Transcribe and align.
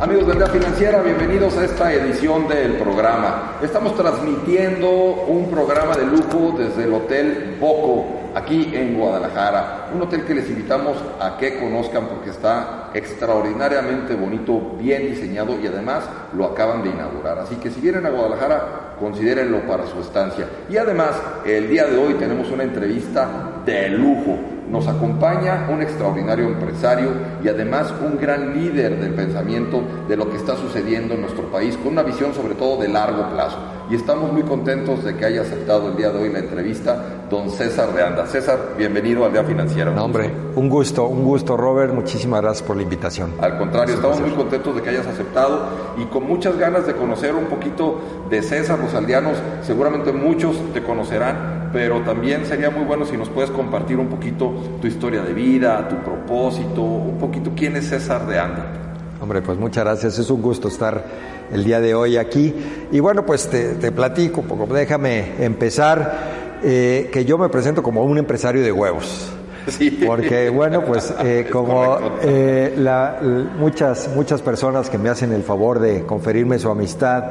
Amigos 0.00 0.26
de 0.26 0.32
Aldea 0.32 0.48
Financiera, 0.48 1.00
bienvenidos 1.02 1.56
a 1.56 1.64
esta 1.64 1.92
edición 1.92 2.48
del 2.48 2.72
programa. 2.72 3.58
Estamos 3.62 3.94
transmitiendo 3.96 4.90
un 5.28 5.48
programa 5.48 5.94
de 5.94 6.06
lujo 6.06 6.56
desde 6.58 6.84
el 6.84 6.94
Hotel 6.94 7.56
Boco, 7.60 8.04
aquí 8.36 8.70
en 8.74 8.98
Guadalajara. 8.98 9.88
Un 9.94 10.02
hotel 10.02 10.24
que 10.24 10.34
les 10.34 10.48
invitamos 10.50 10.98
a 11.18 11.38
que 11.38 11.58
conozcan 11.58 12.06
porque 12.06 12.30
está 12.30 12.90
extraordinariamente 12.92 14.14
bonito, 14.14 14.76
bien 14.78 15.06
diseñado 15.08 15.58
y 15.58 15.66
además 15.66 16.04
lo 16.34 16.44
acaban 16.44 16.82
de 16.82 16.90
inaugurar. 16.90 17.38
Así 17.38 17.56
que 17.56 17.70
si 17.70 17.80
vienen 17.80 18.04
a 18.04 18.10
Guadalajara, 18.10 18.96
considérenlo 19.00 19.66
para 19.66 19.86
su 19.86 20.00
estancia. 20.00 20.46
Y 20.68 20.76
además, 20.76 21.20
el 21.46 21.68
día 21.68 21.86
de 21.86 21.96
hoy 21.96 22.14
tenemos 22.14 22.50
una 22.50 22.62
entrevista 22.62 23.62
de 23.64 23.88
lujo 23.88 24.38
nos 24.70 24.88
acompaña 24.88 25.68
un 25.70 25.80
extraordinario 25.80 26.46
empresario 26.46 27.12
y 27.42 27.48
además 27.48 27.92
un 28.04 28.18
gran 28.18 28.52
líder 28.52 29.00
del 29.00 29.14
pensamiento 29.14 29.80
de 30.08 30.16
lo 30.16 30.28
que 30.28 30.36
está 30.36 30.56
sucediendo 30.56 31.14
en 31.14 31.20
nuestro 31.20 31.44
país, 31.52 31.76
con 31.76 31.92
una 31.92 32.02
visión 32.02 32.34
sobre 32.34 32.54
todo 32.54 32.80
de 32.80 32.88
largo 32.88 33.28
plazo. 33.30 33.58
Y 33.88 33.94
estamos 33.94 34.32
muy 34.32 34.42
contentos 34.42 35.04
de 35.04 35.16
que 35.16 35.24
haya 35.24 35.42
aceptado 35.42 35.88
el 35.90 35.96
día 35.96 36.10
de 36.10 36.18
hoy 36.18 36.32
la 36.32 36.40
entrevista 36.40 37.04
don 37.30 37.48
César 37.50 37.94
de 37.94 38.02
Anda. 38.02 38.26
César, 38.26 38.74
bienvenido 38.76 39.24
al 39.24 39.32
Día 39.32 39.44
Financiero. 39.44 39.92
No, 39.92 40.04
hombre, 40.04 40.28
un 40.56 40.68
gusto, 40.68 41.06
un 41.06 41.22
gusto, 41.22 41.56
Robert. 41.56 41.94
Muchísimas 41.94 42.42
gracias 42.42 42.66
por 42.66 42.76
la 42.76 42.82
invitación. 42.82 43.34
Al 43.40 43.56
contrario, 43.58 43.94
estamos 43.94 44.20
muy 44.20 44.30
contentos 44.30 44.74
de 44.74 44.82
que 44.82 44.90
hayas 44.90 45.06
aceptado 45.06 45.68
y 45.98 46.04
con 46.06 46.26
muchas 46.26 46.58
ganas 46.58 46.84
de 46.84 46.94
conocer 46.94 47.36
un 47.36 47.44
poquito 47.44 48.00
de 48.28 48.42
César. 48.42 48.80
Los 48.80 48.92
aldeanos, 48.92 49.38
seguramente 49.62 50.10
muchos 50.10 50.56
te 50.72 50.82
conocerán, 50.82 51.70
pero 51.72 52.00
también 52.00 52.44
sería 52.44 52.70
muy 52.70 52.84
bueno 52.84 53.04
si 53.04 53.16
nos 53.16 53.28
puedes 53.28 53.52
compartir 53.52 53.98
un 53.98 54.08
poquito 54.08 54.52
tu 54.80 54.88
historia 54.88 55.22
de 55.22 55.32
vida, 55.32 55.86
tu 55.88 55.96
propósito, 55.98 56.82
un 56.82 57.18
poquito 57.18 57.52
quién 57.54 57.76
es 57.76 57.88
César 57.88 58.26
de 58.26 58.36
Anda. 58.40 58.85
Hombre, 59.20 59.40
pues 59.40 59.58
muchas 59.58 59.84
gracias. 59.84 60.18
Es 60.18 60.28
un 60.30 60.42
gusto 60.42 60.68
estar 60.68 61.04
el 61.50 61.64
día 61.64 61.80
de 61.80 61.94
hoy 61.94 62.16
aquí. 62.16 62.54
Y 62.92 63.00
bueno, 63.00 63.24
pues 63.24 63.48
te, 63.48 63.92
platico 63.92 64.42
un 64.42 64.46
poco. 64.46 64.72
Déjame 64.72 65.42
empezar 65.44 66.58
eh, 66.62 67.08
que 67.12 67.24
yo 67.24 67.38
me 67.38 67.48
presento 67.48 67.82
como 67.82 68.04
un 68.04 68.18
empresario 68.18 68.62
de 68.62 68.72
huevos. 68.72 69.32
Sí. 69.66 69.90
Porque 70.06 70.48
bueno, 70.48 70.84
pues 70.84 71.12
eh, 71.24 71.48
como 71.50 71.98
eh, 72.22 72.72
la, 72.78 73.18
muchas, 73.58 74.08
muchas 74.14 74.40
personas 74.40 74.88
que 74.88 74.96
me 74.96 75.08
hacen 75.08 75.32
el 75.32 75.42
favor 75.42 75.80
de 75.80 76.04
conferirme 76.04 76.60
su 76.60 76.70
amistad, 76.70 77.24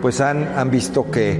pues 0.00 0.22
han, 0.22 0.54
han 0.56 0.70
visto 0.70 1.10
que 1.10 1.38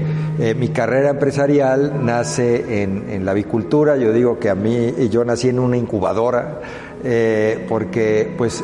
mi 0.55 0.67
carrera 0.67 1.09
empresarial 1.09 2.05
nace 2.05 2.83
en, 2.83 3.09
en, 3.09 3.25
la 3.25 3.31
avicultura. 3.31 3.97
Yo 3.97 4.13
digo 4.13 4.37
que 4.37 4.51
a 4.51 4.53
mí, 4.53 4.93
yo 5.09 5.25
nací 5.25 5.49
en 5.49 5.57
una 5.57 5.75
incubadora, 5.75 6.59
porque 7.67 8.31
pues 8.37 8.63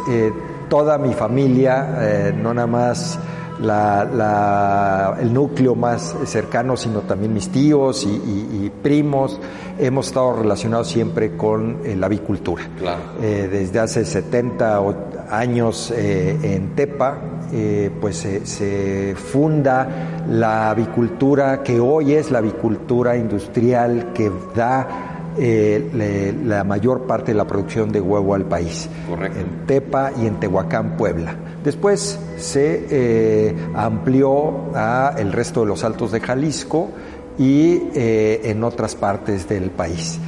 toda 0.70 0.98
mi 0.98 1.14
familia, 1.14 2.34
no 2.36 2.54
nada 2.54 2.68
más 2.68 3.20
la, 3.62 5.18
el 5.20 5.34
núcleo 5.34 5.76
más 5.76 6.16
cercano, 6.26 6.78
sino 6.78 7.02
también 7.02 7.34
mis 7.34 7.50
tíos 7.50 8.06
y, 8.06 8.72
primos. 8.82 9.40
Hemos 9.78 10.08
estado 10.08 10.34
relacionados 10.34 10.90
siempre 10.90 11.36
con 11.36 11.80
eh, 11.84 11.96
la 11.96 12.08
avicultura. 12.08 12.64
Eh, 13.22 13.48
desde 13.52 13.80
hace 13.80 14.06
70 14.06 14.82
años 15.30 15.92
eh, 15.96 16.38
en 16.42 16.76
Tepa, 16.76 17.18
pues 18.00 18.28
se 18.44 19.16
funda 19.16 19.88
la 20.30 20.70
avicultura 20.70 21.64
que 21.64 21.80
hoy 21.80 22.14
es 22.14 22.30
la 22.30 22.40
avicultura 22.40 23.18
industrial 23.18 24.12
que 24.14 24.32
da 24.54 25.09
la 25.40 26.64
mayor 26.64 27.08
parte 27.08 27.32
de 27.32 27.38
la 27.38 27.48
producción 27.48 27.92
de 27.92 28.02
huevo 28.02 28.36
al 28.36 28.46
país. 28.46 28.90
En 29.10 29.66
Tepa 29.66 30.12
y 30.20 30.28
en 30.28 30.40
Tehuacán, 30.40 30.98
Puebla. 30.98 31.36
Después 31.64 32.20
se 32.38 32.86
eh, 32.90 33.56
amplió 33.74 34.74
a 34.76 35.16
el 35.18 35.32
resto 35.34 35.62
de 35.62 35.68
los 35.68 35.84
altos 35.84 36.12
de 36.12 36.20
Jalisco 36.22 36.90
y 37.38 37.84
eh, 37.96 38.42
en 38.46 38.64
otras 38.64 38.96
partes 38.96 39.48
del 39.48 39.70
país. 39.70 40.20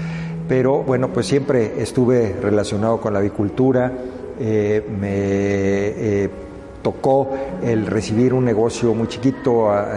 Pero 0.47 0.83
bueno, 0.83 1.13
pues 1.13 1.27
siempre 1.27 1.81
estuve 1.81 2.35
relacionado 2.41 2.99
con 2.99 3.13
la 3.13 3.19
avicultura, 3.19 3.93
eh, 4.39 4.85
me 4.99 6.50
tocó 6.81 7.29
el 7.63 7.85
recibir 7.85 8.33
un 8.33 8.45
negocio 8.45 8.93
muy 8.93 9.07
chiquito 9.07 9.69
a, 9.69 9.95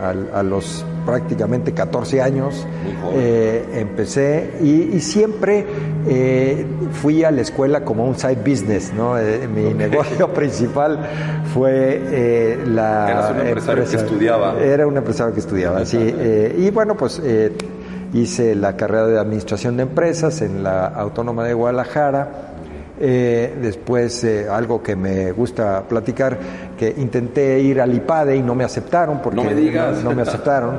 a 0.00 0.42
los 0.42 0.84
prácticamente 1.06 1.72
14 1.72 2.20
años. 2.20 2.66
Eh, 3.14 3.64
empecé 3.74 4.58
y, 4.60 5.00
siempre 5.00 5.64
eh, 6.06 6.66
fui 7.00 7.22
a 7.24 7.30
la 7.30 7.42
escuela 7.42 7.84
como 7.84 8.04
un 8.04 8.18
side 8.18 8.42
business, 8.44 8.92
¿no? 8.92 9.18
Eh, 9.18 9.48
mi 9.48 9.72
negocio 9.72 10.28
principal 10.34 10.98
fue 11.54 12.58
la... 12.66 13.10
Eras 13.10 13.30
un 13.30 13.46
empresario 13.46 13.84
que 13.84 13.96
estudiaba. 13.96 14.60
Era 14.60 14.86
un 14.86 14.96
empresario 14.96 15.32
que 15.32 15.40
estudiaba, 15.40 15.86
sí. 15.86 16.14
y 16.58 16.70
bueno, 16.70 16.96
pues 16.96 17.22
hice 18.12 18.54
la 18.54 18.76
carrera 18.76 19.06
de 19.06 19.18
administración 19.18 19.76
de 19.76 19.84
empresas 19.84 20.42
en 20.42 20.62
la 20.62 20.86
Autónoma 20.86 21.44
de 21.44 21.54
Guadalajara. 21.54 22.55
Después, 22.98 24.26
algo 24.50 24.82
que 24.82 24.96
me 24.96 25.32
gusta 25.32 25.82
platicar, 25.88 26.38
que 26.78 26.94
intenté 26.96 27.60
ir 27.60 27.80
al 27.80 27.94
IPADE 27.94 28.36
y 28.36 28.42
no 28.42 28.54
me 28.54 28.64
aceptaron 28.64 29.20
porque 29.22 29.36
no 29.36 29.44
me, 29.44 29.54
digas. 29.54 30.02
no, 30.02 30.12
me 30.12 30.22
aceptaron. 30.22 30.76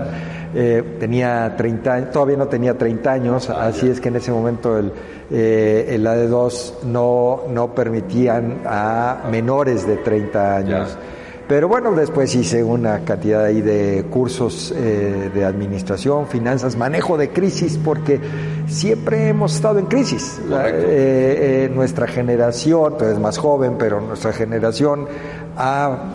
Eh, 0.55 0.97
tenía 0.99 1.53
30 1.57 2.09
todavía 2.09 2.37
no 2.37 2.47
tenía 2.47 2.77
30 2.77 3.11
años, 3.11 3.49
ah, 3.49 3.67
así 3.67 3.89
es 3.89 3.99
que 3.99 4.07
en 4.07 4.15
ese 4.15 4.31
momento 4.31 4.77
el, 4.77 4.93
eh, 5.29 5.87
el 5.89 6.05
AD2 6.07 6.83
no, 6.85 7.43
no 7.49 7.75
permitían 7.75 8.61
a 8.65 9.27
menores 9.29 9.85
de 9.85 9.97
30 9.97 10.55
años. 10.55 10.97
Pero 11.47 11.69
bueno, 11.69 11.93
después 11.93 12.35
hice 12.35 12.61
una 12.61 13.05
cantidad 13.05 13.45
ahí 13.45 13.61
de 13.61 14.05
cursos 14.09 14.73
eh, 14.75 15.31
de 15.33 15.45
administración, 15.45 16.27
finanzas, 16.27 16.75
manejo 16.75 17.17
de 17.17 17.29
crisis, 17.29 17.79
porque 17.83 18.19
siempre 18.67 19.29
hemos 19.29 19.55
estado 19.55 19.79
en 19.79 19.85
crisis. 19.85 20.41
Eh, 20.51 21.71
nuestra 21.73 22.05
generación, 22.05 22.97
tú 22.97 23.05
eres 23.05 23.19
más 23.19 23.37
joven, 23.37 23.75
pero 23.79 24.01
nuestra 24.01 24.33
generación 24.33 25.07
ha 25.55 26.13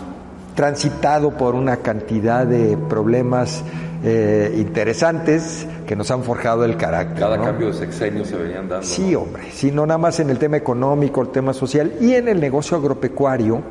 transitado 0.54 1.30
por 1.30 1.54
una 1.54 1.78
cantidad 1.78 2.46
de 2.46 2.76
problemas 2.76 3.62
eh, 4.04 4.54
interesantes 4.58 5.66
que 5.86 5.96
nos 5.96 6.10
han 6.10 6.24
forjado 6.24 6.64
el 6.64 6.76
carácter. 6.76 7.20
Cada 7.20 7.40
cambio 7.40 7.68
de 7.68 7.74
sexenio 7.74 8.24
se 8.24 8.36
venían 8.36 8.68
dando. 8.68 8.86
Sí, 8.86 9.14
hombre, 9.14 9.44
sí, 9.50 9.70
no 9.70 9.86
nada 9.86 9.98
más 9.98 10.20
en 10.20 10.28
el 10.28 10.38
tema 10.38 10.58
económico, 10.58 11.22
el 11.22 11.28
tema 11.28 11.54
social 11.54 11.92
y 12.00 12.14
en 12.14 12.28
el 12.28 12.40
negocio 12.40 12.76
agropecuario. 12.76 13.62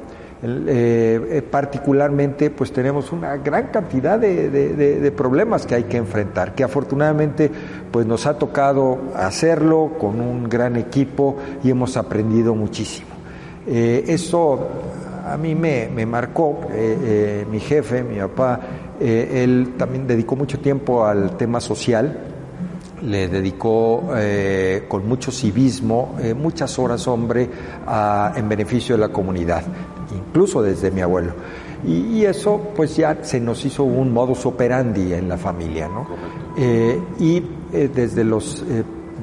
Eh, 0.43 1.27
eh, 1.29 1.41
particularmente 1.43 2.49
pues 2.49 2.71
tenemos 2.71 3.11
una 3.11 3.37
gran 3.37 3.67
cantidad 3.67 4.17
de, 4.17 5.13
problemas 5.15 5.67
que 5.67 5.75
hay 5.75 5.83
que 5.83 5.97
enfrentar 5.97 6.55
que 6.55 6.63
afortunadamente 6.63 7.51
pues 7.91 8.07
nos 8.07 8.25
ha 8.25 8.39
tocado 8.39 9.11
hacerlo 9.15 9.91
con 9.99 10.19
un 10.19 10.49
gran 10.49 10.77
equipo 10.77 11.37
y 11.63 11.69
hemos 11.69 11.95
aprendido 11.95 12.55
muchísimo. 12.55 13.09
Eso 13.67 14.67
a 15.27 15.37
mí 15.37 15.53
me, 15.53 16.05
marcó 16.07 16.61
mi 17.51 17.59
jefe 17.59 18.03
mi 18.03 18.17
papá 18.17 18.59
eh, 19.01 19.43
él 19.43 19.73
también 19.77 20.05
dedicó 20.05 20.35
mucho 20.35 20.59
tiempo 20.59 21.03
al 21.03 21.35
tema 21.35 21.59
social, 21.59 22.19
le 23.01 23.27
dedicó 23.29 24.11
eh, 24.15 24.85
con 24.87 25.07
mucho 25.07 25.31
civismo 25.31 26.15
eh, 26.21 26.35
muchas 26.35 26.77
horas, 26.77 27.07
hombre, 27.07 27.49
en 28.35 28.47
beneficio 28.47 28.95
de 28.95 29.01
la 29.01 29.09
comunidad, 29.09 29.63
incluso 30.15 30.61
desde 30.61 30.91
mi 30.91 31.01
abuelo. 31.01 31.33
Y, 31.85 32.25
eso 32.25 32.61
pues 32.75 32.95
ya 32.95 33.23
se 33.23 33.39
nos 33.39 33.65
hizo 33.65 33.83
un 33.83 34.13
modus 34.13 34.45
operandi 34.45 35.13
en 35.13 35.27
la 35.27 35.37
familia, 35.37 35.87
¿no? 35.87 36.05
y 37.19 37.43
desde 37.71 38.23
los 38.23 38.63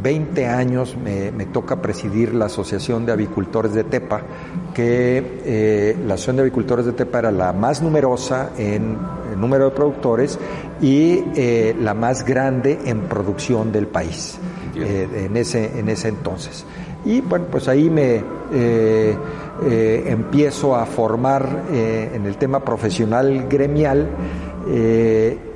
20 0.03 0.47
años 0.47 0.97
me, 0.97 1.47
toca 1.47 1.81
presidir 1.83 2.35
la 2.35 2.47
Asociación 2.47 3.05
de 3.05 3.13
Avicultores 3.13 3.75
de 3.75 3.85
Tepa, 3.85 4.23
que 4.75 5.41
eh, 5.45 5.97
la 6.07 6.15
Asociación 6.15 6.37
de 6.37 6.43
Avicultores 6.43 6.87
de 6.87 6.93
Tepa 6.93 7.19
era 7.19 7.33
la 7.33 7.53
más 7.53 7.83
numerosa 7.83 8.51
en, 8.57 8.97
número 9.37 9.67
de 9.67 9.71
productores 9.71 10.39
y 10.81 11.23
eh, 11.37 11.77
la 11.81 11.95
más 11.95 12.25
grande 12.25 12.79
en 12.85 13.03
producción 13.03 13.71
del 13.73 13.87
país 13.87 14.39
eh, 14.75 15.27
en, 15.27 15.37
ese, 15.37 15.79
en 15.79 15.89
ese 15.89 16.09
entonces. 16.09 16.65
Y 17.05 17.21
bueno, 17.21 17.47
pues 17.51 17.69
ahí 17.69 17.89
me 17.89 18.23
empiezo 19.63 20.77
a 20.77 20.87
formar 20.87 21.65
en 21.73 22.27
el 22.27 22.37
tema 22.37 22.61
profesional 22.61 23.47
gremial 23.49 24.09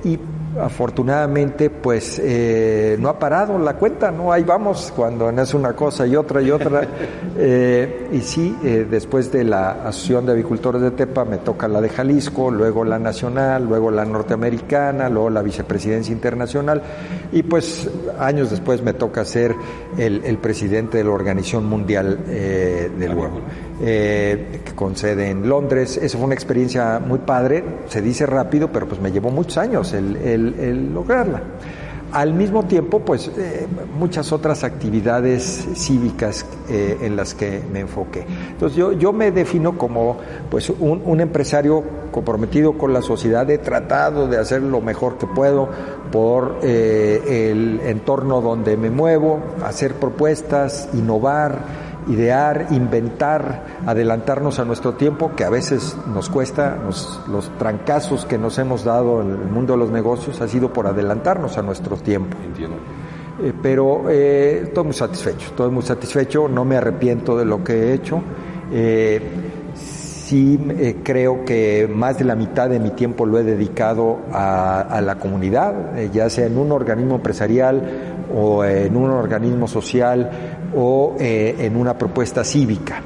y 0.04 0.18
afortunadamente 0.60 1.70
pues 1.70 2.20
eh, 2.22 2.96
no 2.98 3.08
ha 3.08 3.18
parado 3.18 3.58
la 3.58 3.74
cuenta, 3.74 4.10
¿no? 4.10 4.32
Ahí 4.32 4.42
vamos 4.42 4.92
cuando 4.94 5.30
nace 5.32 5.56
una 5.56 5.72
cosa 5.74 6.06
y 6.06 6.16
otra 6.16 6.42
y 6.42 6.50
otra. 6.50 6.82
Eh, 7.34 8.10
y 8.12 8.20
sí, 8.20 8.56
eh, 8.62 8.86
después 8.88 9.32
de 9.32 9.42
la 9.42 9.86
Asociación 9.86 10.26
de 10.26 10.32
Avicultores 10.32 10.82
de 10.82 10.90
Tepa 10.90 11.24
me 11.24 11.38
toca 11.38 11.66
la 11.66 11.80
de 11.80 11.88
Jalisco, 11.88 12.50
luego 12.50 12.84
la 12.84 12.98
nacional, 12.98 13.64
luego 13.64 13.90
la 13.90 14.04
norteamericana, 14.04 15.08
luego 15.08 15.30
la 15.30 15.40
vicepresidencia 15.40 16.12
internacional 16.12 16.82
y 17.32 17.42
pues 17.42 17.88
años 18.18 18.50
después 18.50 18.82
me 18.82 18.92
toca 18.92 19.24
ser 19.24 19.54
el, 19.96 20.36
presidente 20.38 20.98
de 20.98 21.04
la 21.04 21.10
Organización 21.10 21.64
Mundial 21.64 22.18
del 22.26 23.14
Huevo, 23.14 23.40
con 24.74 24.94
sede 24.94 25.30
en 25.30 25.48
Londres. 25.48 25.96
Esa 25.96 26.18
fue 26.18 26.26
una 26.26 26.34
experiencia 26.34 26.98
muy 26.98 27.20
padre, 27.20 27.64
se 27.88 28.02
dice 28.02 28.26
rápido, 28.26 28.70
pero 28.70 28.86
pues 28.86 29.00
me 29.00 29.10
llevó 29.10 29.30
muchos 29.30 29.56
años 29.56 29.94
el 29.94 30.12
el, 30.32 30.41
lograrla. 30.92 31.42
Al 32.12 32.34
mismo 32.34 32.64
tiempo, 32.64 33.00
pues 33.00 33.30
eh, 33.38 33.66
muchas 33.98 34.32
otras 34.32 34.64
actividades 34.64 35.66
cívicas 35.74 36.44
eh, 36.68 36.98
en 37.00 37.16
las 37.16 37.32
que 37.32 37.62
me 37.72 37.80
enfoqué. 37.80 38.26
Entonces 38.50 38.76
yo, 38.76 38.92
yo 38.92 39.14
me 39.14 39.30
defino 39.30 39.78
como 39.78 40.18
pues 40.50 40.68
un, 40.68 41.20
empresario 41.22 41.82
comprometido 42.10 42.76
con 42.76 42.92
la 42.92 43.00
sociedad, 43.00 43.48
he 43.48 43.56
tratado 43.56 44.28
de 44.28 44.36
hacer 44.36 44.60
lo 44.60 44.82
mejor 44.82 45.16
que 45.16 45.26
puedo 45.26 45.70
por 46.10 46.58
eh, 46.62 47.48
el 47.50 47.80
entorno 47.80 48.42
donde 48.42 48.76
me 48.76 48.90
muevo, 48.90 49.40
hacer 49.64 49.94
propuestas, 49.94 50.90
innovar, 50.92 51.91
idear, 52.08 52.68
inventar, 52.70 53.64
adelantarnos 53.86 54.58
a 54.58 54.64
nuestro 54.64 54.94
tiempo, 54.94 55.32
que 55.36 55.44
a 55.44 55.50
veces 55.50 55.96
nos 56.12 56.28
cuesta, 56.28 56.78
los 57.28 57.50
trancazos 57.58 58.24
que 58.24 58.38
nos 58.38 58.58
hemos 58.58 58.84
dado 58.84 59.22
en 59.22 59.30
el 59.30 59.38
mundo 59.38 59.74
de 59.74 59.78
los 59.78 59.90
negocios 59.90 60.40
ha 60.40 60.48
sido 60.48 60.72
por 60.72 60.86
adelantarnos 60.86 61.58
a 61.58 61.62
nuestro 61.62 61.96
tiempo. 61.96 62.36
Entiendo. 62.44 62.76
Eh, 63.42 63.52
pero 63.60 64.10
eh, 64.10 64.62
estoy 64.64 64.84
muy 64.84 64.92
satisfecho, 64.92 65.46
estoy 65.48 65.70
muy 65.70 65.82
satisfecho, 65.82 66.48
no 66.48 66.64
me 66.64 66.76
arrepiento 66.76 67.36
de 67.36 67.44
lo 67.44 67.64
que 67.64 67.72
he 67.72 67.94
hecho. 67.94 68.22
Eh, 68.70 69.20
sí 70.32 70.58
eh, 70.78 70.96
creo 71.02 71.44
que 71.44 71.86
más 71.94 72.18
de 72.18 72.24
la 72.24 72.34
mitad 72.34 72.70
de 72.70 72.80
mi 72.80 72.92
tiempo 72.92 73.26
lo 73.26 73.38
he 73.38 73.44
dedicado 73.44 74.20
a, 74.32 75.02
la 75.04 75.16
comunidad, 75.16 75.74
ya 76.10 76.30
sea 76.30 76.46
en 76.46 76.56
un 76.56 76.72
organismo 76.72 77.16
empresarial 77.16 77.82
o 78.34 78.64
en 78.64 78.96
un 78.96 79.10
organismo 79.10 79.68
social 79.68 80.30
o 80.74 81.16
eh, 81.20 81.56
en 81.58 81.76
una 81.76 81.98
propuesta 81.98 82.44
cívica. 82.44 83.02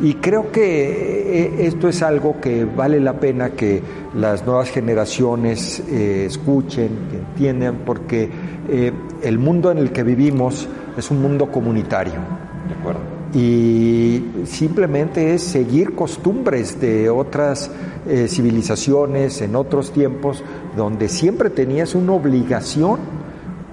Y 0.00 0.14
creo 0.14 0.50
que 0.50 1.42
eh, 1.44 1.66
esto 1.66 1.86
es 1.88 2.00
algo 2.02 2.40
que 2.40 2.64
vale 2.64 2.98
la 2.98 3.12
pena 3.12 3.50
que 3.50 3.82
las 4.14 4.46
nuevas 4.46 4.70
generaciones 4.70 5.80
eh, 5.80 6.24
escuchen, 6.24 7.08
que 7.10 7.18
entiendan, 7.18 7.80
porque 7.84 8.30
el 9.22 9.38
mundo 9.38 9.70
en 9.70 9.78
el 9.78 9.92
que 9.92 10.02
vivimos 10.02 10.66
es 10.96 11.10
un 11.10 11.20
mundo 11.20 11.50
comunitario. 11.50 12.20
De 12.68 12.74
acuerdo. 12.74 13.09
Y 13.32 14.24
simplemente 14.44 15.34
es 15.34 15.42
seguir 15.42 15.94
costumbres 15.94 16.80
de 16.80 17.08
otras 17.10 17.70
civilizaciones 18.26 19.40
en 19.40 19.54
otros 19.54 19.92
tiempos, 19.92 20.42
donde 20.76 21.08
siempre 21.08 21.48
tenías 21.50 21.94
una 21.94 22.14
obligación 22.14 22.98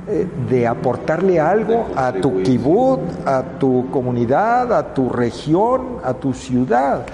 eh, 0.09 0.25
de 0.50 0.65
aportarle 0.65 1.38
algo 1.38 1.88
a 1.94 2.13
tu 2.13 2.42
kibut, 2.42 3.01
a 3.25 3.44
tu 3.59 3.89
comunidad, 3.92 4.71
a 4.71 4.94
tu 4.94 5.09
región, 5.09 5.98
a 6.01 6.13
tu 6.13 6.33
ciudad. 6.33 7.06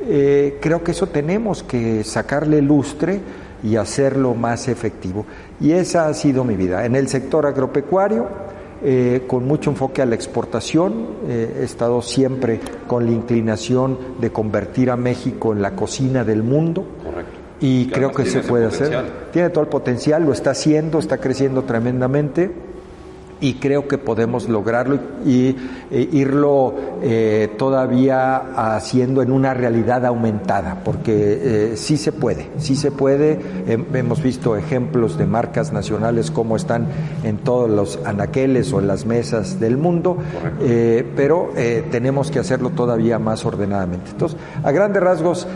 Eh, 0.00 0.58
creo 0.60 0.82
que 0.82 0.90
eso 0.90 1.06
tenemos 1.06 1.62
que 1.62 2.02
sacarle 2.02 2.60
lustre 2.60 3.20
y 3.62 3.76
hacerlo 3.76 4.34
más 4.34 4.66
efectivo. 4.66 5.26
Y 5.60 5.70
esa 5.70 6.08
ha 6.08 6.14
sido 6.14 6.42
mi 6.42 6.56
vida. 6.56 6.84
En 6.84 6.96
el 6.96 7.06
sector 7.06 7.46
agropecuario, 7.46 8.26
eh, 8.82 9.24
con 9.26 9.46
mucho 9.46 9.70
enfoque 9.70 10.02
a 10.02 10.06
la 10.06 10.14
exportación, 10.14 11.06
he 11.28 11.62
estado 11.62 12.02
siempre 12.02 12.60
con 12.86 13.06
la 13.06 13.12
inclinación 13.12 13.98
de 14.20 14.30
convertir 14.30 14.90
a 14.90 14.96
México 14.96 15.52
en 15.52 15.62
la 15.62 15.72
cocina 15.72 16.24
del 16.24 16.42
mundo. 16.42 16.86
Correcto 17.04 17.40
y 17.60 17.88
creo 17.88 18.10
que 18.10 18.24
se 18.24 18.40
puede 18.40 18.66
hacer. 18.66 19.30
Tiene 19.32 19.50
todo 19.50 19.62
el 19.62 19.68
potencial, 19.68 20.24
lo 20.24 20.32
está 20.32 20.52
haciendo, 20.52 20.98
está 20.98 21.18
creciendo 21.18 21.64
tremendamente 21.64 22.50
y 23.40 23.54
creo 23.54 23.88
que 23.88 23.98
podemos 23.98 24.48
lograrlo 24.48 24.98
y, 25.24 25.56
e 25.90 26.08
irlo 26.12 26.74
eh, 27.02 27.54
todavía 27.58 28.74
haciendo 28.76 29.22
en 29.22 29.32
una 29.32 29.54
realidad 29.54 30.04
aumentada, 30.06 30.82
porque 30.84 31.72
eh, 31.72 31.76
sí 31.76 31.96
se 31.96 32.12
puede, 32.12 32.50
sí 32.58 32.76
se 32.76 32.90
puede. 32.90 33.40
hemos 33.66 34.22
visto 34.22 34.56
ejemplos 34.56 35.16
de 35.16 35.26
marcas 35.26 35.72
nacionales 35.72 36.30
como 36.30 36.56
están 36.56 36.86
en 37.24 37.38
todos 37.38 37.70
los 37.70 37.98
anaqueles 38.04 38.72
o 38.72 38.80
en 38.80 38.86
las 38.86 39.06
mesas 39.06 39.58
del 39.58 39.76
mundo, 39.76 40.18
eh, 40.60 41.06
pero 41.16 41.50
tenemos 41.90 42.30
que 42.30 42.38
hacerlo 42.38 42.70
todavía 42.70 43.18
más 43.18 43.44
ordenadamente. 43.44 44.10
Entonces, 44.10 44.38
a 44.62 44.70
grandes 44.70 45.02
rasgos, 45.02 45.46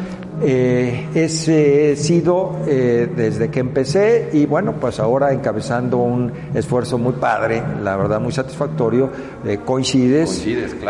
eh, 0.42 1.08
he 1.14 1.96
sido 1.96 2.58
eh, 2.66 3.08
desde 3.14 3.50
que 3.50 3.60
empecé 3.60 4.30
y 4.32 4.46
bueno, 4.46 4.74
pues 4.80 4.98
ahora 5.00 5.32
encabezando 5.32 5.98
un 5.98 6.32
esfuerzo 6.54 6.98
muy 6.98 7.14
padre, 7.14 7.62
la 7.82 7.96
verdad 7.96 8.20
muy 8.20 8.32
satisfactorio, 8.32 9.10
de 9.44 9.58
Coincides, 9.58 10.44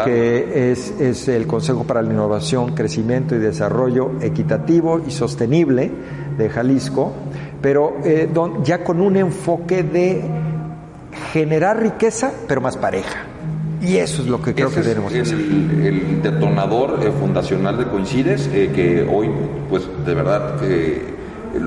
que 0.05 0.73
es, 0.73 0.99
es 1.01 1.29
el 1.29 1.47
Consejo 1.47 1.85
para 1.85 2.03
la 2.03 2.13
Innovación, 2.13 2.75
Crecimiento 2.75 3.35
y 3.35 3.39
Desarrollo 3.39 4.13
Equitativo 4.21 5.01
y 5.07 5.11
Sostenible 5.11 5.91
de 6.39 6.49
Jalisco, 6.49 7.13
pero 7.61 7.97
eh, 8.05 8.29
ya 8.63 8.83
con 8.83 9.01
un 9.01 9.17
enfoque 9.17 9.83
de 9.83 10.23
generar 11.33 11.81
riqueza, 11.81 12.33
pero 12.49 12.61
más 12.61 12.77
pareja. 12.77 13.34
Y 13.87 13.99
eso 13.99 14.23
es 14.23 14.29
lo 14.29 14.41
que 14.41 14.55
creo 14.55 14.71
que 14.71 14.81
tenemos 14.81 15.13
que 15.13 15.21
hacer. 15.21 15.39
El, 15.39 16.23
detonador 16.23 17.01
eh, 17.03 17.13
fundacional 17.21 17.77
de 17.77 17.85
Coincides, 17.85 18.49
eh, 18.53 18.71
que 18.75 19.03
hoy, 19.03 19.31
pues 19.69 19.83
de 20.07 20.15
verdad, 20.15 20.57
eh, 20.63 21.03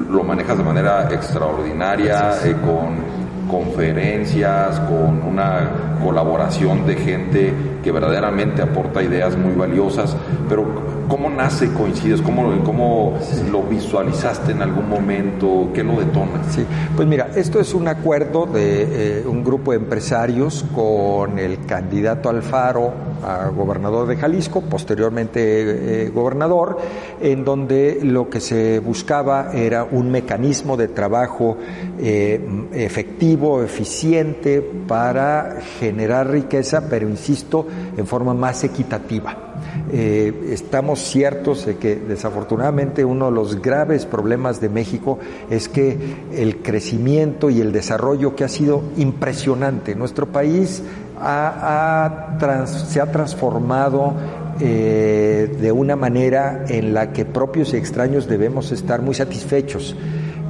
lo 0.09 0.23
manejas 0.23 0.57
de 0.57 0.63
manera 0.63 1.09
extraordinaria, 1.11 2.33
con 2.65 3.17
conferencias, 3.47 4.79
con 4.81 5.21
una 5.21 5.97
colaboración 6.03 6.85
de 6.85 6.95
gente 6.95 7.53
que 7.83 7.91
verdaderamente 7.91 8.61
aporta 8.61 9.01
ideas 9.01 9.37
muy 9.37 9.53
valiosas, 9.53 10.15
pero 10.49 10.65
¿cómo 11.07 11.29
nace 11.29 11.71
Coincides? 11.73 12.21
¿Cómo, 12.21 12.63
cómo 12.63 13.17
lo 13.51 13.63
visualizaste 13.63 14.51
en 14.51 14.61
algún 14.61 14.89
momento? 14.89 15.69
¿Qué 15.73 15.83
lo 15.83 15.99
detona? 15.99 16.43
Sí, 16.49 16.65
pues 16.95 17.07
mira, 17.07 17.29
esto 17.35 17.59
es 17.59 17.73
un 17.73 17.87
acuerdo 17.87 18.45
de 18.45 19.23
un 19.27 19.43
grupo 19.43 19.71
de 19.71 19.77
empresarios 19.77 20.65
con 20.73 21.39
el 21.39 21.65
candidato 21.65 22.29
Alfaro 22.29 23.07
a 23.23 23.49
gobernador 23.49 24.07
de 24.07 24.15
Jalisco, 24.17 24.61
posteriormente 24.61 26.05
eh, 26.05 26.09
gobernador, 26.09 26.77
en 27.21 27.43
donde 27.43 27.99
lo 28.03 28.29
que 28.29 28.39
se 28.39 28.79
buscaba 28.79 29.51
era 29.53 29.83
un 29.83 30.11
mecanismo 30.11 30.77
de 30.77 30.87
trabajo 30.89 31.57
eh, 31.99 32.67
efectivo, 32.73 33.63
eficiente, 33.63 34.61
para 34.87 35.57
generar 35.79 36.29
riqueza, 36.29 36.87
pero 36.89 37.09
insisto, 37.09 37.67
en 37.97 38.05
forma 38.05 38.33
más 38.33 38.63
equitativa. 38.63 39.46
Eh, 39.91 40.49
estamos 40.51 40.99
ciertos 40.99 41.65
de 41.65 41.77
que 41.77 41.95
desafortunadamente 41.95 43.05
uno 43.05 43.27
de 43.27 43.31
los 43.31 43.61
graves 43.61 44.05
problemas 44.05 44.59
de 44.59 44.69
México 44.69 45.19
es 45.49 45.69
que 45.69 45.97
el 46.33 46.61
crecimiento 46.61 47.49
y 47.49 47.61
el 47.61 47.71
desarrollo 47.71 48.35
que 48.35 48.43
ha 48.43 48.49
sido 48.49 48.83
impresionante. 48.97 49.95
Nuestro 49.95 50.27
país 50.27 50.83
se 51.17 53.01
ha 53.01 53.11
transformado 53.11 54.13
eh, 54.59 55.55
de 55.59 55.71
una 55.71 55.95
manera 55.95 56.65
en 56.67 56.93
la 56.93 57.13
que 57.13 57.25
propios 57.25 57.73
y 57.73 57.77
extraños 57.77 58.27
debemos 58.27 58.71
estar 58.71 59.01
muy 59.01 59.13
satisfechos. 59.13 59.95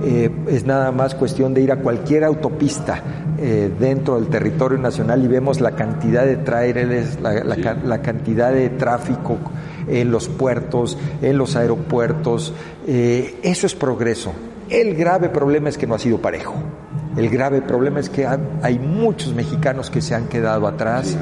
Eh, 0.04 0.30
es 0.48 0.66
nada 0.66 0.92
más 0.92 1.16
cuestión 1.16 1.54
de 1.54 1.62
ir 1.62 1.72
a 1.72 1.78
cualquier 1.78 2.24
autopista 2.24 3.02
eh, 3.40 3.72
dentro 3.80 4.16
del 4.16 4.28
territorio 4.28 4.78
nacional 4.78 5.24
y 5.24 5.28
vemos 5.28 5.60
la 5.60 5.72
cantidad 5.72 6.26
de 6.26 6.38
trailers, 6.38 7.20
la, 7.20 8.02
cantidad 8.02 8.52
de 8.52 8.70
tráfico 8.70 9.38
en 9.88 10.12
los 10.12 10.28
puertos, 10.28 10.98
en 11.22 11.38
los 11.38 11.56
aeropuertos. 11.56 12.54
eso 12.86 13.66
es 13.66 13.76
progreso. 13.76 14.34
El 14.70 14.96
grave 14.96 15.30
problema 15.30 15.70
es 15.70 15.78
que 15.78 15.88
no 15.88 15.96
ha 15.96 16.00
sido 16.00 16.20
parejo. 16.20 16.56
El 17.18 17.30
grave 17.30 17.62
problema 17.62 18.00
es 18.00 18.10
que 18.10 18.28
hay 18.62 18.80
muchos 18.80 19.34
mexicanos 19.34 19.90
que 19.90 20.02
se 20.02 20.14
han 20.14 20.28
quedado 20.28 20.68
atrás 20.68 21.18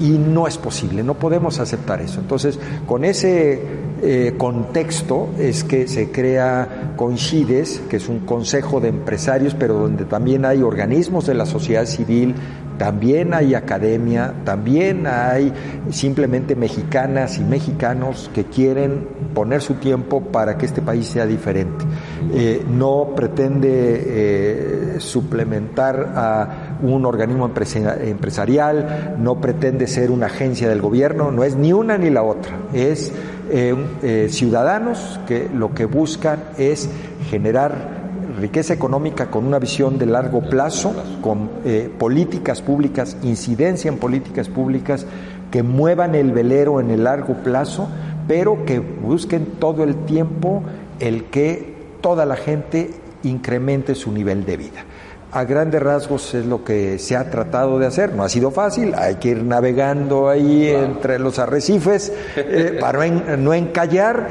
y 0.00 0.10
no 0.10 0.46
es 0.46 0.56
posible, 0.56 1.02
no 1.02 1.14
podemos 1.14 1.60
aceptar 1.60 2.00
eso. 2.00 2.20
Entonces, 2.20 2.58
con 2.86 3.04
ese 3.04 3.62
eh, 4.02 4.34
contexto 4.36 5.28
es 5.38 5.62
que 5.62 5.86
se 5.86 6.10
crea 6.10 6.92
Coincides, 6.96 7.82
que 7.88 7.96
es 7.96 8.08
un 8.08 8.20
consejo 8.20 8.80
de 8.80 8.88
empresarios, 8.88 9.54
pero 9.54 9.74
donde 9.74 10.04
también 10.04 10.44
hay 10.44 10.62
organismos 10.62 11.26
de 11.26 11.34
la 11.34 11.46
sociedad 11.46 11.86
civil, 11.86 12.34
también 12.78 13.34
hay 13.34 13.54
academia, 13.54 14.34
también 14.44 15.06
hay 15.06 15.52
simplemente 15.90 16.56
mexicanas 16.56 17.38
y 17.38 17.44
mexicanos 17.44 18.30
que 18.34 18.44
quieren 18.44 19.06
poner 19.34 19.62
su 19.62 19.74
tiempo 19.74 20.20
para 20.20 20.58
que 20.58 20.66
este 20.66 20.82
país 20.82 21.06
sea 21.06 21.26
diferente. 21.26 21.84
Eh, 22.32 22.64
no 22.68 23.12
pretende 23.14 23.68
eh, 23.70 24.94
suplementar 24.98 26.12
a 26.14 26.76
un 26.82 27.04
organismo 27.06 27.46
empresarial, 27.46 29.16
no 29.18 29.40
pretende 29.40 29.86
ser 29.86 30.10
una 30.10 30.26
agencia 30.26 30.68
del 30.68 30.80
gobierno, 30.80 31.30
no 31.30 31.44
es 31.44 31.56
ni 31.56 31.72
una 31.72 31.96
ni 31.98 32.10
la 32.10 32.22
otra, 32.22 32.58
es 32.72 33.12
eh, 33.50 34.26
ciudadanos 34.30 35.20
que 35.26 35.48
lo 35.54 35.74
que 35.74 35.84
buscan 35.84 36.44
es 36.58 36.88
generar 37.30 37.93
riqueza 38.38 38.74
económica 38.74 39.30
con 39.30 39.46
una 39.46 39.58
visión 39.58 39.98
de 39.98 40.06
largo 40.06 40.40
plazo, 40.40 40.92
con 41.20 41.50
eh, 41.64 41.90
políticas 41.98 42.62
públicas, 42.62 43.16
incidencia 43.22 43.88
en 43.88 43.98
políticas 43.98 44.48
públicas 44.48 45.06
que 45.50 45.62
muevan 45.62 46.14
el 46.14 46.32
velero 46.32 46.80
en 46.80 46.90
el 46.90 47.04
largo 47.04 47.34
plazo, 47.42 47.88
pero 48.26 48.64
que 48.64 48.78
busquen 48.80 49.46
todo 49.58 49.84
el 49.84 50.04
tiempo 50.04 50.62
el 50.98 51.24
que 51.24 51.74
toda 52.00 52.26
la 52.26 52.36
gente 52.36 52.90
incremente 53.22 53.94
su 53.94 54.12
nivel 54.12 54.44
de 54.44 54.56
vida. 54.56 54.84
A 55.32 55.44
grandes 55.44 55.82
rasgos 55.82 56.32
es 56.34 56.46
lo 56.46 56.62
que 56.62 56.98
se 56.98 57.16
ha 57.16 57.28
tratado 57.28 57.78
de 57.78 57.86
hacer. 57.86 58.14
No 58.14 58.22
ha 58.22 58.28
sido 58.28 58.52
fácil, 58.52 58.94
hay 58.96 59.16
que 59.16 59.30
ir 59.30 59.42
navegando 59.42 60.28
ahí 60.28 60.68
entre 60.68 61.18
los 61.18 61.40
arrecifes 61.40 62.12
eh, 62.36 62.78
para 62.80 63.04
no 63.08 63.52
encallar, 63.52 64.28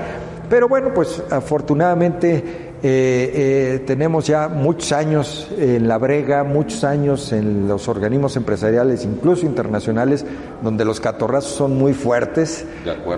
pero 0.50 0.69
bueno, 0.69 0.93
pues 0.93 1.22
afortunadamente 1.29 2.62
eh, 2.86 3.32
eh, 3.34 3.84
tenemos 3.88 4.28
ya 4.28 4.50
muchos 4.50 4.92
años 4.92 5.48
en 5.58 5.88
la 5.88 5.98
brega, 5.98 6.44
muchos 6.44 6.84
años 6.84 7.32
en 7.32 7.66
los 7.66 7.88
organismos 7.88 8.36
empresariales, 8.36 9.06
incluso 9.06 9.46
internacionales, 9.46 10.25
donde 10.62 10.84
los 10.84 11.00
catorrazos 11.00 11.54
son 11.54 11.78
muy 11.78 11.94
fuertes 11.94 12.66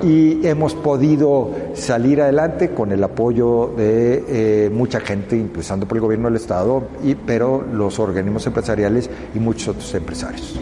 y 0.04 0.46
hemos 0.46 0.76
podido 0.76 1.50
salir 1.74 2.22
adelante 2.22 2.70
con 2.76 2.92
el 2.92 3.04
apoyo 3.04 3.74
de 3.76 4.24
eh, 4.28 4.70
mucha 4.70 5.00
gente, 5.00 5.36
empezando 5.36 5.88
por 5.88 5.98
el 5.98 6.02
gobierno 6.02 6.28
del 6.28 6.36
Estado, 6.36 6.84
y, 7.04 7.16
pero 7.16 7.66
los 7.74 7.98
organismos 7.98 8.46
empresariales 8.46 9.10
y 9.34 9.40
muchos 9.40 9.70
otros 9.70 9.96
empresarios. 9.96 10.60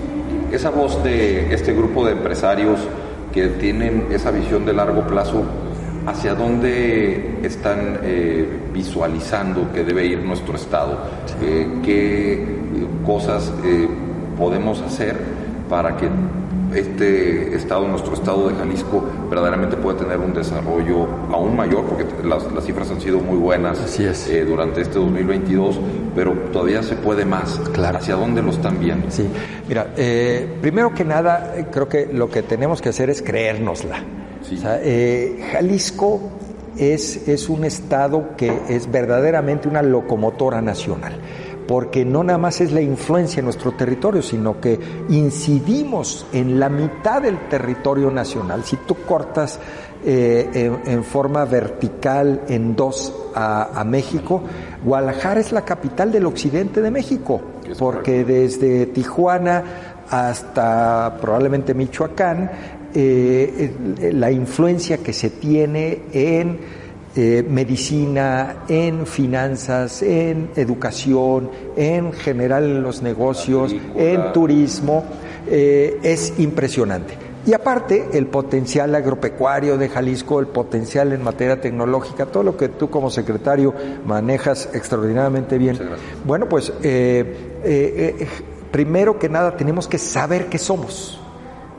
Esa 0.49 0.69
voz 0.69 1.03
de 1.03 1.53
este 1.53 1.73
grupo 1.73 2.05
de 2.05 2.13
empresarios 2.13 2.79
que 3.33 3.47
tienen 3.47 4.07
esa 4.11 4.31
visión 4.31 4.65
de 4.65 4.71
largo 4.71 5.05
plazo, 5.05 5.43
hacia 6.05 6.35
dónde 6.35 7.39
están 7.43 7.99
eh, 8.03 8.47
visualizando 8.73 9.71
que 9.71 9.83
debe 9.83 10.05
ir 10.05 10.19
nuestro 10.19 10.55
Estado, 10.55 10.99
eh, 11.41 11.67
qué 11.83 12.45
cosas 13.05 13.53
eh, 13.63 13.87
podemos 14.37 14.81
hacer 14.81 15.17
para 15.69 15.95
que 15.97 16.09
este 16.75 17.55
estado, 17.55 17.87
nuestro 17.87 18.15
estado 18.15 18.49
de 18.49 18.55
Jalisco, 18.55 19.03
verdaderamente 19.29 19.77
pueda 19.77 19.99
tener 19.99 20.17
un 20.17 20.33
desarrollo 20.33 21.07
aún 21.31 21.55
mayor, 21.55 21.85
porque 21.85 22.05
las, 22.27 22.43
cifras 22.65 22.89
han 22.89 22.99
sido 22.99 23.19
muy 23.19 23.37
buenas 23.37 23.77
durante 24.47 24.81
este 24.81 24.97
2022, 24.97 25.79
pero 26.15 26.33
todavía 26.51 26.81
se 26.81 26.95
puede 26.95 27.25
más. 27.25 27.59
Claro. 27.73 27.99
¿Hacia 27.99 28.15
dónde 28.15 28.41
lo 28.41 28.49
están 28.49 28.79
viendo? 28.79 29.11
Sí, 29.11 29.27
mira, 29.67 29.85
primero 30.61 30.95
que 30.95 31.05
nada, 31.05 31.53
creo 31.71 31.87
que 31.87 32.09
lo 32.11 32.31
que 32.31 32.41
tenemos 32.41 32.81
que 32.81 32.89
hacer 32.89 33.11
es 33.11 33.21
creérnosla. 33.21 34.22
Eh, 34.63 35.49
Jalisco 35.51 36.19
es, 36.77 37.27
es 37.27 37.49
un 37.49 37.65
estado 37.65 38.35
que 38.35 38.51
es 38.69 38.91
verdaderamente 38.91 39.67
una 39.67 39.81
locomotora 39.81 40.61
nacional 40.61 41.19
porque 41.67 42.03
no 42.03 42.23
nada 42.23 42.37
más 42.37 42.61
es 42.61 42.71
la 42.71 42.81
influencia 42.81 43.39
en 43.39 43.45
nuestro 43.45 43.71
territorio, 43.71 44.21
sino 44.21 44.59
que 44.59 44.79
incidimos 45.09 46.25
en 46.33 46.59
la 46.59 46.69
mitad 46.69 47.21
del 47.21 47.47
territorio 47.47 48.11
nacional. 48.11 48.63
Si 48.63 48.77
tú 48.77 48.95
cortas 49.07 49.59
eh, 50.05 50.71
en, 50.85 51.03
forma 51.03 51.45
vertical 51.45 52.41
en 52.47 52.75
dos 52.75 53.13
a, 53.33 53.79
a, 53.79 53.83
México, 53.85 54.43
Guadalajara 54.83 55.39
es 55.39 55.51
la 55.51 55.63
capital 55.63 56.11
del 56.11 56.25
occidente 56.25 56.81
de 56.81 56.91
México, 56.91 57.41
porque 57.79 58.25
desde 58.25 58.87
Tijuana 58.87 59.63
hasta 60.09 61.17
probablemente 61.21 61.73
Michoacán 61.73 62.51
eh, 62.95 64.11
la 64.13 64.31
influencia 64.31 64.97
que 64.97 65.13
se 65.13 65.31
tiene 65.31 66.03
en 66.11 66.59
eh, 67.15 67.43
medicina, 67.47 68.63
en 68.67 69.07
finanzas, 69.07 70.03
en 70.03 70.51
educación, 70.55 71.49
en 71.75 72.13
general 72.13 72.63
en 72.65 72.83
los 72.83 73.01
negocios, 73.01 73.75
en 73.95 74.31
turismo, 74.31 75.03
eh, 75.47 75.99
es 76.03 76.33
impresionante. 76.37 77.15
Y 77.45 77.53
aparte, 77.53 78.09
el 78.13 78.27
potencial 78.27 78.93
agropecuario 78.95 79.77
de 79.77 79.89
Jalisco, 79.89 80.39
el 80.39 80.47
potencial 80.47 81.13
en 81.13 81.23
materia 81.23 81.59
tecnológica, 81.59 82.27
todo 82.27 82.43
lo 82.43 82.55
que 82.55 82.69
tú 82.69 82.89
como 82.89 83.09
secretario 83.09 83.73
manejas 84.05 84.69
extraordinariamente 84.73 85.57
bien. 85.57 85.77
Bueno, 86.25 86.47
pues 86.47 86.71
primero 88.71 89.19
que 89.19 89.29
nada 89.29 89.57
tenemos 89.57 89.87
que 89.87 89.97
saber 89.97 90.45
qué 90.45 90.57
somos 90.57 91.19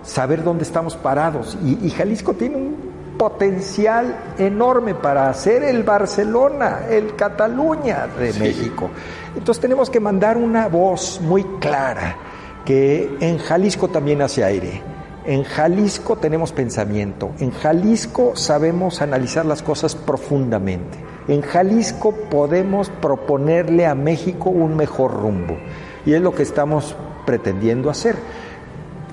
saber 0.05 0.43
dónde 0.45 0.65
estamos 0.65 0.97
parados. 0.97 1.57
Y, 1.65 1.91
Jalisco 1.91 2.35
tiene 2.35 2.57
un 2.57 2.95
potencial 3.19 4.35
enorme 4.39 4.95
para 4.95 5.33
ser 5.35 5.63
el 5.65 5.83
Barcelona, 5.83 6.81
el 6.91 7.15
Cataluña 7.17 8.07
de 8.19 8.33
México. 8.35 8.91
Entonces 9.37 9.61
tenemos 9.61 9.91
que 9.91 10.01
mandar 10.01 10.37
una 10.37 10.69
voz 10.69 11.21
muy 11.21 11.45
clara 11.59 12.17
que 12.65 13.17
en 13.21 13.39
Jalisco 13.39 13.89
también 13.89 14.23
hace 14.23 14.45
aire. 14.45 14.83
En 15.27 15.43
Jalisco 15.43 16.17
tenemos 16.17 16.53
pensamiento, 16.53 17.33
en 17.39 17.51
Jalisco 17.51 18.37
sabemos 18.37 19.01
analizar 19.01 19.47
las 19.47 19.63
cosas 19.63 19.95
profundamente, 19.95 20.99
en 21.29 21.41
Jalisco 21.41 22.13
podemos 22.13 22.91
proponerle 22.91 23.87
a 23.87 23.95
México 23.95 24.51
un 24.51 24.77
mejor 24.77 25.15
rumbo 25.15 25.57
y 26.05 26.13
es 26.13 26.21
lo 26.21 26.35
que 26.35 26.43
estamos 26.43 26.95
pretendiendo 27.25 27.89
hacer. 27.89 28.17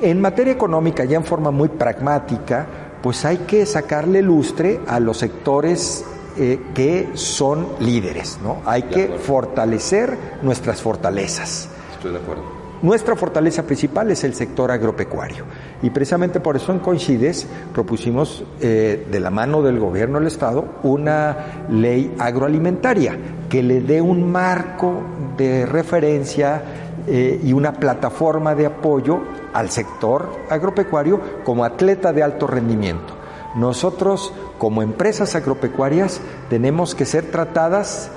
En 0.01 0.20
materia 0.20 0.53
económica, 0.53 1.05
ya 1.05 1.17
en 1.17 1.24
forma 1.24 1.51
muy 1.51 1.70
pragmática, 1.70 2.65
pues 3.03 3.24
hay 3.24 3.38
que 3.38 3.67
sacarle 3.67 4.24
lustre 4.24 4.79
a 4.88 5.00
los 5.00 5.17
sectores 5.17 6.03
eh, 6.38 6.60
que 6.74 7.10
son 7.13 7.67
líderes, 7.79 8.39
¿no? 8.41 8.62
Hay 8.65 8.84
que 8.84 9.10
fortalecer 9.10 10.17
nuestras 10.41 10.81
fortalezas. 10.81 11.70
Estoy 11.93 12.13
de 12.13 12.17
acuerdo. 12.17 12.62
Nuestra 12.81 13.15
fortaleza 13.15 13.62
principal 13.62 14.10
es 14.10 14.24
el 14.24 14.34
sector 14.34 14.72
agropecuario 14.72 15.46
y 15.84 15.91
precisamente 15.91 16.39
por 16.39 16.55
eso 16.55 16.72
en 16.72 16.79
Coincides 16.79 17.46
propusimos 17.72 18.43
eh, 18.60 19.05
de 19.12 19.20
la 19.20 19.29
mano 19.29 19.62
del 19.62 19.77
gobierno 19.77 20.17
del 20.17 20.27
Estado 20.27 20.65
una 20.81 21.67
ley 21.70 22.15
agroalimentaria 22.17 23.15
que 23.50 23.62
le 23.62 23.81
dé 23.81 24.01
un 24.01 24.31
marco 24.31 25.03
de 25.38 25.67
referencia 25.67 26.90
eh, 27.08 27.39
y 27.43 27.53
una 27.53 27.74
plataforma 27.74 28.55
de 28.55 28.65
apoyo 28.65 29.22
al 29.53 29.70
sector 29.70 30.29
agropecuario 30.50 31.20
como 31.43 31.63
atleta 31.63 32.13
de 32.13 32.24
alto 32.24 32.48
rendimiento. 32.48 33.15
Nosotros, 33.55 34.34
como 34.58 34.81
empresas 34.81 35.36
agropecuarias, 35.36 36.22
tenemos 36.50 36.96
que 36.96 37.05
ser 37.05 37.31
tratadas 37.31 38.10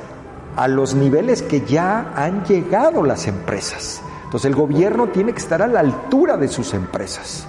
a 0.57 0.69
los 0.69 0.95
niveles 0.95 1.43
que 1.43 1.63
ya 1.63 2.13
han 2.15 2.45
llegado 2.45 3.03
las 3.03 3.27
empresas. 3.27 4.01
Entonces 4.25 4.49
el 4.49 4.55
gobierno 4.55 5.09
tiene 5.09 5.33
que 5.33 5.39
estar 5.39 5.63
a 5.63 5.67
la 5.67 5.81
altura 5.81 6.37
de 6.37 6.49
sus 6.49 6.75
empresas. 6.75 7.47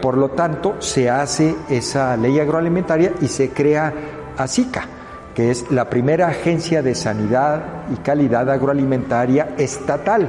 Por 0.00 0.16
lo 0.16 0.30
tanto, 0.30 0.76
se 0.80 1.10
hace 1.10 1.56
esa 1.68 2.16
ley 2.16 2.38
agroalimentaria 2.38 3.12
y 3.20 3.26
se 3.26 3.50
crea 3.50 3.92
ASICA, 4.36 4.84
que 5.34 5.50
es 5.50 5.70
la 5.72 5.90
primera 5.90 6.28
agencia 6.28 6.82
de 6.82 6.94
sanidad 6.94 7.84
y 7.92 7.96
calidad 7.96 8.48
agroalimentaria 8.48 9.54
estatal 9.58 10.28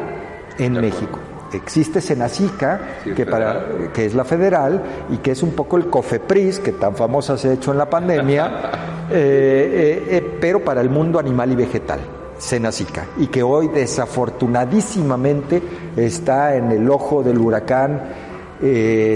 en 0.57 0.73
México. 0.73 1.19
Existe 1.53 2.01
Senacica, 2.01 2.99
que, 3.15 3.25
para, 3.25 3.91
que 3.93 4.05
es 4.05 4.13
la 4.13 4.25
federal, 4.25 4.83
y 5.09 5.17
que 5.17 5.31
es 5.31 5.43
un 5.43 5.51
poco 5.51 5.77
el 5.77 5.87
COFEPRIS, 5.87 6.59
que 6.59 6.73
tan 6.73 6.95
famosa 6.95 7.37
se 7.37 7.49
ha 7.49 7.53
hecho 7.53 7.71
en 7.71 7.77
la 7.77 7.89
pandemia, 7.89 8.45
eh, 9.09 9.13
eh, 9.13 10.07
eh, 10.17 10.37
pero 10.41 10.63
para 10.63 10.81
el 10.81 10.89
mundo 10.89 11.19
animal 11.19 11.51
y 11.51 11.55
vegetal. 11.55 11.99
Senacica, 12.37 13.07
y 13.17 13.27
que 13.27 13.41
hoy 13.41 13.67
desafortunadísimamente 13.69 15.59
está 15.95 16.55
en 16.55 16.71
el 16.71 16.87
ojo 16.87 17.23
del 17.23 17.39
huracán, 17.39 18.27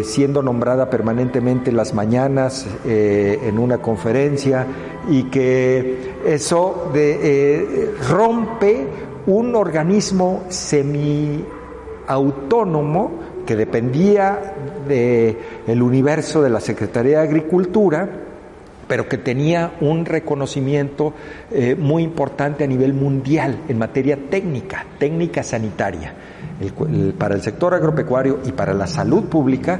siendo 0.04 0.42
nombrada 0.42 0.90
permanentemente 0.90 1.70
en 1.70 1.78
las 1.78 1.94
mañanas 1.94 2.66
en 2.84 3.60
una 3.60 3.78
conferencia, 3.78 4.66
y 5.08 5.26
que 5.26 6.16
eso 6.26 6.90
de, 6.92 7.94
rompe 8.10 8.88
un 9.28 9.56
organismo 9.56 10.44
semi 10.50 11.44
autónomo 12.08 13.12
que 13.46 13.56
dependía 13.56 14.56
del 14.88 15.38
el 15.68 15.82
universo 15.82 16.42
de 16.42 16.50
la 16.50 16.60
Secretaría 16.60 17.20
de 17.20 17.28
Agricultura, 17.28 18.10
pero 18.88 19.08
que 19.08 19.18
tenía 19.18 19.74
un 19.80 20.06
reconocimiento 20.06 21.14
eh, 21.50 21.76
muy 21.80 22.04
importante 22.04 22.64
a 22.64 22.68
nivel 22.68 22.94
mundial 22.94 23.60
en 23.68 23.78
materia 23.78 24.18
técnica, 24.30 24.86
técnica 25.00 25.44
sanitaria. 25.44 26.14
para 27.18 27.34
el 27.34 27.42
sector 27.42 27.74
agropecuario 27.74 28.40
y 28.46 28.52
para 28.52 28.74
la 28.74 28.86
salud 28.86 29.24
pública, 29.24 29.80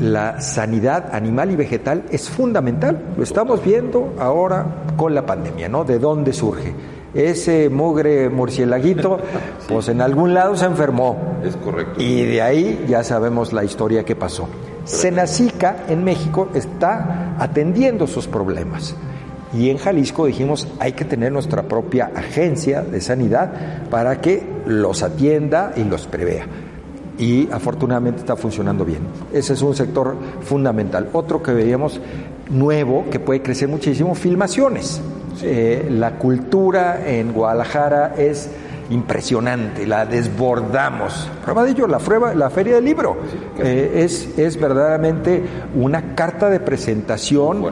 la 0.00 0.40
sanidad 0.40 1.14
animal 1.14 1.50
y 1.50 1.56
vegetal 1.56 2.04
es 2.10 2.28
fundamental. 2.28 3.14
Lo 3.16 3.22
estamos 3.22 3.62
viendo 3.62 4.14
ahora 4.18 4.84
con 4.96 5.14
la 5.14 5.24
pandemia, 5.24 5.68
¿no? 5.68 5.84
¿De 5.84 5.98
dónde 5.98 6.32
surge? 6.32 6.74
Ese 7.16 7.68
mugre 7.70 8.28
murcielaguito, 8.28 9.18
pues 9.68 9.88
en 9.88 10.00
algún 10.00 10.34
lado 10.34 10.56
se 10.56 10.66
enfermó. 10.66 11.38
Es 11.44 11.56
correcto. 11.56 12.00
Y 12.00 12.24
de 12.24 12.42
ahí 12.42 12.84
ya 12.88 13.02
sabemos 13.04 13.52
la 13.52 13.64
historia 13.64 14.04
que 14.04 14.16
pasó. 14.16 14.48
Senacica 14.84 15.84
en 15.88 16.04
México 16.04 16.48
está 16.54 17.34
atendiendo 17.38 18.06
sus 18.06 18.26
problemas. 18.26 18.94
Y 19.52 19.70
en 19.70 19.78
Jalisco 19.78 20.26
dijimos, 20.26 20.68
hay 20.78 20.92
que 20.92 21.04
tener 21.04 21.32
nuestra 21.32 21.62
propia 21.62 22.10
agencia 22.14 22.82
de 22.82 23.00
sanidad 23.00 23.88
para 23.90 24.20
que 24.20 24.42
los 24.66 25.02
atienda 25.02 25.72
y 25.76 25.84
los 25.84 26.06
prevea 26.06 26.46
y 27.18 27.48
afortunadamente 27.50 28.20
está 28.20 28.36
funcionando 28.36 28.84
bien. 28.84 29.00
Ese 29.32 29.54
es 29.54 29.62
un 29.62 29.74
sector 29.74 30.16
fundamental. 30.42 31.08
Otro 31.12 31.42
que 31.42 31.52
veíamos 31.52 32.00
nuevo, 32.50 33.06
que 33.10 33.20
puede 33.20 33.42
crecer 33.42 33.68
muchísimo, 33.68 34.14
filmaciones. 34.14 35.00
Eh, 35.42 35.88
la 35.90 36.12
cultura 36.12 37.02
en 37.06 37.32
Guadalajara 37.32 38.14
es 38.16 38.50
impresionante, 38.90 39.86
la 39.86 40.06
desbordamos. 40.06 41.28
Prueba 41.42 41.64
de 41.64 41.70
ello, 41.72 41.86
la, 41.86 41.98
prueba, 41.98 42.34
la 42.34 42.50
Feria 42.50 42.76
del 42.76 42.84
Libro 42.84 43.16
eh, 43.58 44.02
es, 44.04 44.38
es 44.38 44.60
verdaderamente 44.60 45.42
una 45.74 46.14
carta 46.14 46.48
de 46.48 46.60
presentación 46.60 47.64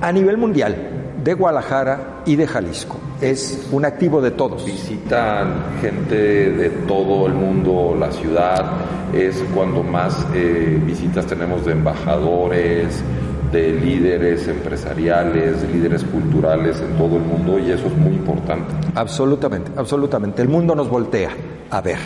a 0.00 0.12
nivel 0.12 0.36
mundial 0.36 1.02
de 1.22 1.34
Guadalajara 1.34 2.22
y 2.26 2.36
de 2.36 2.46
Jalisco. 2.46 2.96
Es 3.20 3.68
un 3.70 3.84
activo 3.84 4.20
de 4.20 4.32
todos. 4.32 4.64
Visitan 4.64 5.54
gente 5.80 6.16
de 6.16 6.70
todo 6.88 7.26
el 7.26 7.34
mundo 7.34 7.96
la 7.98 8.10
ciudad, 8.10 8.72
es 9.12 9.42
cuando 9.54 9.82
más 9.82 10.26
eh, 10.34 10.80
visitas 10.84 11.26
tenemos 11.26 11.64
de 11.64 11.72
embajadores, 11.72 13.02
de 13.52 13.72
líderes 13.72 14.48
empresariales, 14.48 15.62
líderes 15.70 16.02
culturales 16.04 16.80
en 16.80 16.96
todo 16.96 17.16
el 17.16 17.22
mundo 17.22 17.58
y 17.58 17.70
eso 17.70 17.86
es 17.86 17.96
muy 17.96 18.14
importante. 18.14 18.72
Absolutamente, 18.94 19.70
absolutamente. 19.76 20.40
El 20.42 20.48
mundo 20.48 20.74
nos 20.74 20.88
voltea 20.88 21.30
a 21.70 21.80
ver 21.80 21.98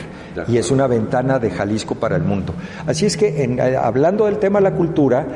y 0.49 0.59
es 0.59 0.71
una 0.71 0.87
ventana 0.87 1.39
de 1.39 1.51
Jalisco 1.51 1.95
para 1.95 2.17
el 2.17 2.23
mundo. 2.23 2.53
Así 2.87 3.07
es 3.07 3.17
que 3.17 3.45
en, 3.45 3.59
eh, 3.59 3.77
hablando 3.77 4.27
del 4.27 4.39
tema 4.39 4.59
de 4.59 4.65
la 4.65 4.75
cultura, 4.75 5.27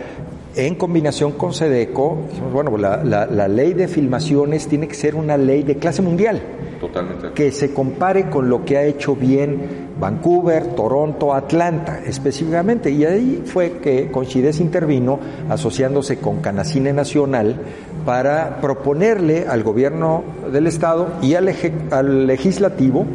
en 0.57 0.75
combinación 0.75 1.33
con 1.33 1.53
SEDECO, 1.53 2.19
bueno, 2.53 2.77
la, 2.77 3.05
la, 3.05 3.49
ley 3.49 3.73
de 3.73 3.89
filmaciones 3.89 4.67
tiene 4.67 4.89
que 4.89 4.95
ser 4.95 5.15
una 5.15 5.37
ley 5.37 5.63
de 5.63 5.77
clase 5.77 6.03
mundial. 6.03 6.43
Totalmente. 6.81 7.33
Que 7.35 7.53
se 7.53 7.73
compare 7.73 8.31
con 8.31 8.49
lo 8.49 8.65
que 8.65 8.77
ha 8.77 8.85
hecho 8.85 9.15
bien 9.15 9.91
Vancouver, 10.01 10.75
Toronto, 10.75 11.35
Atlanta 11.35 12.01
específicamente. 12.05 12.91
Y 12.91 13.05
ahí 13.05 13.43
fue 13.45 13.79
que 13.83 14.11
Conchides 14.11 14.61
intervino 14.61 15.21
asociándose 15.49 16.19
con 16.19 16.41
Canacine 16.41 16.93
Nacional 16.93 17.57
para 18.05 18.61
proponerle 18.61 19.47
al 19.47 19.63
gobierno 19.63 20.25
del 20.51 20.67
Estado 20.67 21.09
y 21.23 21.35
al, 21.35 21.55
al 21.91 22.27
legislativo 22.27 23.07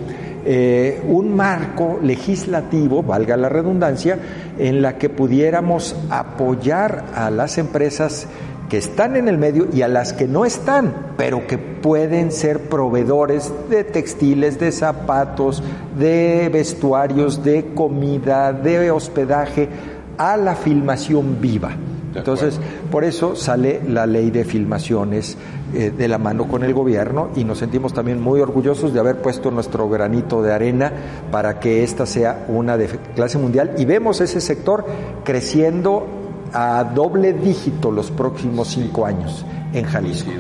eh, 0.45 1.01
un 1.07 1.35
marco 1.35 1.99
legislativo, 2.01 3.01
valga 3.01 3.35
la 3.35 3.49
redundancia, 3.49 4.19
en 4.59 4.81
la 4.81 4.97
que 4.97 5.09
pudiéramos 5.09 5.95
apoyar 6.09 7.05
a 7.15 7.31
las 7.31 7.57
empresas 7.57 8.27
que 8.69 8.77
están 8.77 9.15
en 9.15 9.27
el 9.27 9.37
medio 9.37 9.67
y 9.73 9.81
a 9.81 9.87
las 9.87 10.13
que 10.13 10.27
no 10.27 10.45
están, 10.45 11.13
pero 11.17 11.47
que 11.47 11.57
pueden 11.57 12.31
ser 12.31 12.61
proveedores 12.61 13.51
de 13.69 13.83
textiles, 13.83 14.59
de 14.59 14.71
zapatos, 14.71 15.63
de 15.97 16.49
vestuarios, 16.51 17.43
de 17.43 17.73
comida, 17.73 18.53
de 18.53 18.91
hospedaje, 18.91 19.69
a 20.17 20.37
la 20.37 20.55
filmación 20.55 21.41
viva. 21.41 21.75
Entonces, 22.15 22.59
por 22.91 23.03
eso 23.03 23.35
sale 23.35 23.81
la 23.87 24.05
ley 24.05 24.31
de 24.31 24.45
filmaciones 24.45 25.37
eh, 25.75 25.91
de 25.91 26.08
la 26.08 26.17
mano 26.17 26.48
con 26.48 26.63
el 26.63 26.74
gobierno 26.74 27.29
y 27.36 27.44
nos 27.44 27.58
sentimos 27.58 27.94
también 27.94 28.22
muy 28.22 28.39
orgullosos 28.39 28.94
de 28.94 29.00
haber 29.00 29.22
puesto 29.22 29.51
nuestro 29.51 29.89
granito 29.89 30.41
de 30.41 30.53
arena 30.53 30.91
para 31.32 31.60
que 31.60 31.84
esta 31.84 32.05
sea 32.05 32.46
una 32.48 32.77
de 32.77 32.88
clase 33.15 33.38
mundial 33.38 33.74
y 33.77 33.86
vemos 33.86 34.22
ese 34.22 34.39
sector 34.39 34.86
creciendo 35.24 36.08
a 36.53 36.84
doble 36.84 37.34
dígito 37.34 37.91
los 37.91 38.10
próximos 38.12 38.70
cinco 38.70 39.05
años 39.05 39.46
en 39.74 39.86
Jalisco. 39.86 40.32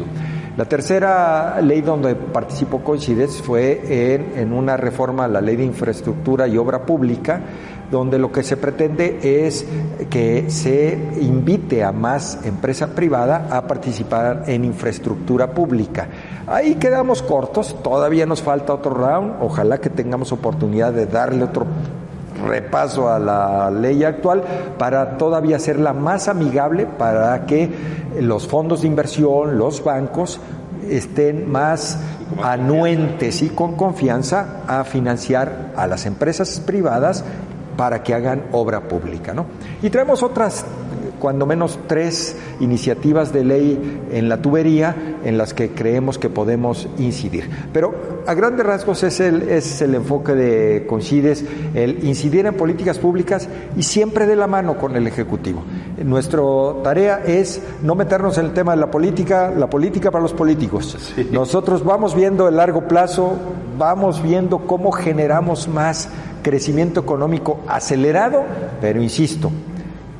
La 0.57 0.63
tercera 0.63 1.59
ley 1.61 1.81
donde 1.81 2.15
participó 2.15 2.81
Coincides 2.81 3.41
fue 3.41 4.13
en, 4.13 4.39
en 4.39 4.53
una 4.53 4.77
reforma 4.77 5.25
a 5.25 5.27
la 5.27 5.41
ley 5.41 5.57
de 5.57 5.65
infraestructura 5.65 6.47
y 6.47 6.57
obra 6.57 6.85
pública 6.85 7.41
donde 7.91 8.17
lo 8.17 8.31
que 8.31 8.43
se 8.43 8.57
pretende 8.57 9.19
es 9.45 9.65
que 10.09 10.49
se 10.49 10.97
invite 11.21 11.83
a 11.83 11.91
más 11.91 12.39
empresa 12.45 12.87
privada 12.87 13.47
a 13.51 13.67
participar 13.67 14.43
en 14.47 14.65
infraestructura 14.65 15.51
pública. 15.51 16.07
Ahí 16.47 16.75
quedamos 16.75 17.21
cortos, 17.21 17.81
todavía 17.83 18.25
nos 18.25 18.41
falta 18.41 18.73
otro 18.73 18.93
round, 18.93 19.35
ojalá 19.41 19.79
que 19.79 19.89
tengamos 19.89 20.31
oportunidad 20.31 20.93
de 20.93 21.05
darle 21.05 21.43
otro 21.43 21.65
repaso 22.45 23.09
a 23.09 23.17
la 23.17 23.71
ley 23.71 24.03
actual 24.03 24.43
para 24.77 25.17
todavía 25.17 25.55
hacerla 25.55 25.93
más 25.93 26.27
amigable 26.27 26.85
para 26.85 27.45
que 27.45 27.69
los 28.19 28.47
fondos 28.47 28.81
de 28.81 28.87
inversión, 28.87 29.57
los 29.57 29.83
bancos 29.83 30.39
estén 30.89 31.49
más 31.51 31.97
anuentes 32.41 33.41
y 33.41 33.49
con 33.49 33.75
confianza 33.75 34.61
a 34.67 34.83
financiar 34.83 35.71
a 35.75 35.87
las 35.87 36.05
empresas 36.05 36.59
privadas 36.59 37.23
para 37.77 38.03
que 38.03 38.13
hagan 38.13 38.45
obra 38.51 38.81
pública. 38.81 39.33
¿no? 39.33 39.45
Y 39.81 39.89
traemos 39.89 40.23
otras, 40.23 40.65
cuando 41.19 41.45
menos 41.45 41.79
tres 41.87 42.35
iniciativas 42.59 43.33
de 43.33 43.43
ley 43.43 44.01
en 44.11 44.29
la 44.29 44.41
tubería 44.41 44.95
en 45.23 45.37
las 45.37 45.53
que 45.53 45.71
creemos 45.71 46.17
que 46.17 46.29
podemos 46.29 46.87
incidir. 46.97 47.49
Pero 47.73 48.23
a 48.27 48.33
grandes 48.33 48.65
rasgos 48.65 49.03
es 49.03 49.19
el, 49.19 49.43
es 49.43 49.81
el 49.81 49.95
enfoque 49.95 50.33
de 50.33 50.85
Coincides, 50.87 51.43
el 51.73 52.03
incidir 52.03 52.45
en 52.45 52.55
políticas 52.55 52.99
públicas 52.99 53.47
y 53.75 53.83
siempre 53.83 54.25
de 54.25 54.35
la 54.35 54.47
mano 54.47 54.77
con 54.77 54.95
el 54.95 55.07
Ejecutivo. 55.07 55.63
Nuestra 56.03 56.41
tarea 56.83 57.23
es 57.25 57.61
no 57.81 57.95
meternos 57.95 58.37
en 58.37 58.45
el 58.45 58.53
tema 58.53 58.73
de 58.73 58.81
la 58.81 58.91
política, 58.91 59.51
la 59.55 59.69
política 59.69 60.11
para 60.11 60.21
los 60.21 60.33
políticos. 60.33 61.15
Nosotros 61.31 61.83
vamos 61.83 62.15
viendo 62.15 62.47
el 62.47 62.57
largo 62.57 62.87
plazo, 62.87 63.33
vamos 63.77 64.21
viendo 64.21 64.59
cómo 64.59 64.91
generamos 64.91 65.67
más 65.67 66.09
crecimiento 66.45 66.99
económico 66.99 67.61
acelerado, 67.67 68.43
pero 68.79 69.01
insisto, 69.01 69.49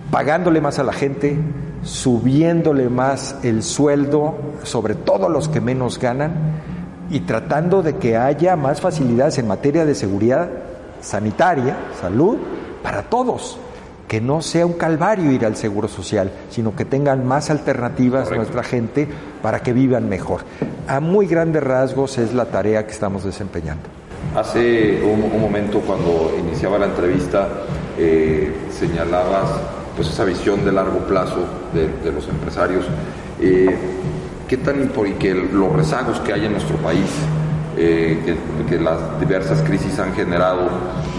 pagándole 0.10 0.60
más 0.60 0.80
a 0.80 0.84
la 0.84 0.92
gente, 0.92 1.38
subiéndole 1.84 2.90
más 2.90 3.36
el 3.44 3.62
sueldo, 3.62 4.34
sobre 4.64 4.96
todo 4.96 5.30
los 5.30 5.50
que 5.50 5.62
menos 5.62 6.00
ganan, 6.00 6.32
y 7.12 7.20
tratando 7.20 7.84
de 7.84 7.98
que 7.98 8.18
haya 8.18 8.56
más 8.56 8.82
facilidades 8.82 9.38
en 9.38 9.48
materia 9.48 9.86
de 9.86 9.94
seguridad 9.94 10.50
sanitaria, 11.00 11.78
salud, 12.02 12.38
para 12.82 13.04
todos. 13.04 13.60
Que 14.08 14.20
no 14.20 14.42
sea 14.42 14.66
un 14.66 14.74
calvario 14.74 15.32
ir 15.32 15.46
al 15.46 15.56
seguro 15.56 15.88
social, 15.88 16.32
sino 16.50 16.76
que 16.76 16.86
tengan 16.86 17.24
más 17.24 17.52
alternativas 17.52 18.32
nuestra 18.32 18.64
gente 18.64 19.08
para 19.44 19.60
que 19.60 19.74
vivan 19.74 20.10
mejor. 20.10 20.42
A 20.88 21.00
muy 21.00 21.28
grandes 21.28 21.62
rasgos 21.62 22.18
es 22.18 22.34
la 22.34 22.46
tarea 22.46 22.88
que 22.88 22.94
estamos 22.94 23.24
desempeñando. 23.24 24.05
Hace 24.36 25.02
un, 25.02 25.40
momento 25.40 25.80
cuando 25.80 26.36
iniciaba 26.40 26.78
la 26.78 26.88
entrevista 26.88 27.48
eh, 27.98 28.52
señalabas 28.70 29.50
pues 29.96 30.10
esa 30.10 30.26
visión 30.26 30.66
de 30.66 30.72
largo 30.72 31.00
plazo 31.00 31.46
de, 31.74 32.12
los 32.12 32.28
empresarios. 32.28 32.86
Eh, 33.40 33.76
¿Qué 34.48 34.58
tan 34.58 34.84
y 34.84 35.12
que 35.14 35.34
los 35.34 35.74
rezagos 35.74 36.20
que 36.20 36.34
hay 36.34 36.46
en 36.46 36.52
nuestro 36.52 36.78
país, 36.78 37.10
eh, 37.78 38.38
que, 38.70 38.80
las 38.80 39.20
diversas 39.20 39.62
crisis 39.62 39.98
han 40.00 40.14
generado 40.14 40.70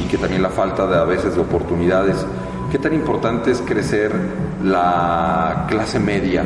y 0.00 0.08
que 0.08 0.16
también 0.16 0.42
la 0.42 0.50
falta 0.50 0.86
de 0.86 0.96
a 0.96 1.04
veces 1.04 1.34
de 1.34 1.40
oportunidades, 1.40 2.24
qué 2.70 2.78
tan 2.78 2.94
importante 2.94 3.50
es 3.50 3.60
crecer 3.62 4.12
la 4.62 5.66
clase 5.68 5.98
media 5.98 6.44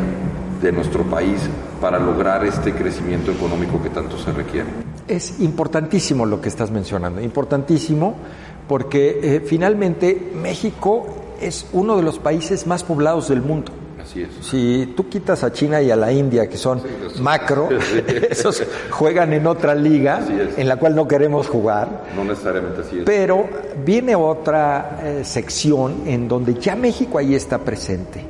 de 0.62 0.72
nuestro 0.72 1.04
país 1.04 1.48
para 1.80 1.98
lograr 1.98 2.44
este 2.44 2.72
crecimiento 2.72 3.30
económico 3.30 3.82
que 3.82 3.90
tanto 3.90 4.16
se 4.16 4.32
requiere? 4.32 4.89
Es 5.11 5.40
importantísimo 5.40 6.25
lo 6.25 6.40
que 6.40 6.49
estás 6.49 6.70
mencionando, 6.70 7.20
importantísimo 7.20 8.14
porque 8.68 9.18
eh, 9.20 9.40
finalmente 9.44 10.31
México 10.40 11.05
es 11.40 11.66
uno 11.73 11.96
de 11.96 12.05
los 12.05 12.20
países 12.20 12.68
más 12.68 12.85
poblados 12.85 13.29
del 13.29 13.42
mundo. 13.42 13.73
Así 14.01 14.23
es. 14.23 14.29
Si 14.40 14.94
tú 14.96 15.09
quitas 15.09 15.42
a 15.42 15.53
China 15.53 15.83
y 15.83 15.90
a 15.90 15.96
la 15.96 16.12
India, 16.12 16.49
que 16.49 16.57
son 16.57 16.81
macro, 17.20 17.68
esos 18.31 18.62
juegan 18.90 19.33
en 19.33 19.49
otra 19.49 19.75
liga 19.75 20.25
en 20.57 20.68
la 20.68 20.77
cual 20.77 20.94
no 20.94 21.09
queremos 21.09 21.49
jugar. 21.49 22.05
No 22.14 22.23
necesariamente 22.23 22.83
así 22.83 22.99
es. 23.01 23.05
Pero 23.05 23.49
viene 23.85 24.14
otra 24.14 25.01
eh, 25.03 25.25
sección 25.25 26.03
en 26.07 26.29
donde 26.29 26.55
ya 26.55 26.77
México 26.77 27.18
ahí 27.18 27.35
está 27.35 27.59
presente 27.59 28.25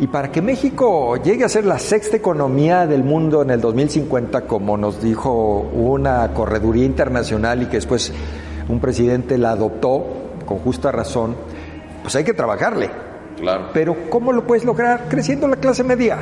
Y 0.00 0.06
para 0.06 0.32
que 0.32 0.40
México 0.40 1.16
llegue 1.16 1.44
a 1.44 1.48
ser 1.50 1.66
la 1.66 1.78
sexta 1.78 2.16
economía 2.16 2.86
del 2.86 3.04
mundo 3.04 3.42
en 3.42 3.50
el 3.50 3.60
2050, 3.60 4.46
como 4.46 4.78
nos 4.78 5.02
dijo 5.02 5.70
una 5.74 6.32
correduría 6.32 6.86
internacional 6.86 7.62
y 7.62 7.66
que 7.66 7.76
después 7.76 8.10
un 8.70 8.80
presidente 8.80 9.36
la 9.36 9.50
adoptó 9.50 10.06
con 10.46 10.58
justa 10.60 10.90
razón, 10.90 11.36
pues 12.02 12.16
hay 12.16 12.24
que 12.24 12.32
trabajarle. 12.32 12.90
Claro. 13.36 13.68
Pero 13.74 13.94
¿cómo 14.08 14.32
lo 14.32 14.46
puedes 14.46 14.64
lograr? 14.64 15.04
Creciendo 15.10 15.46
la 15.48 15.56
clase 15.56 15.84
media, 15.84 16.16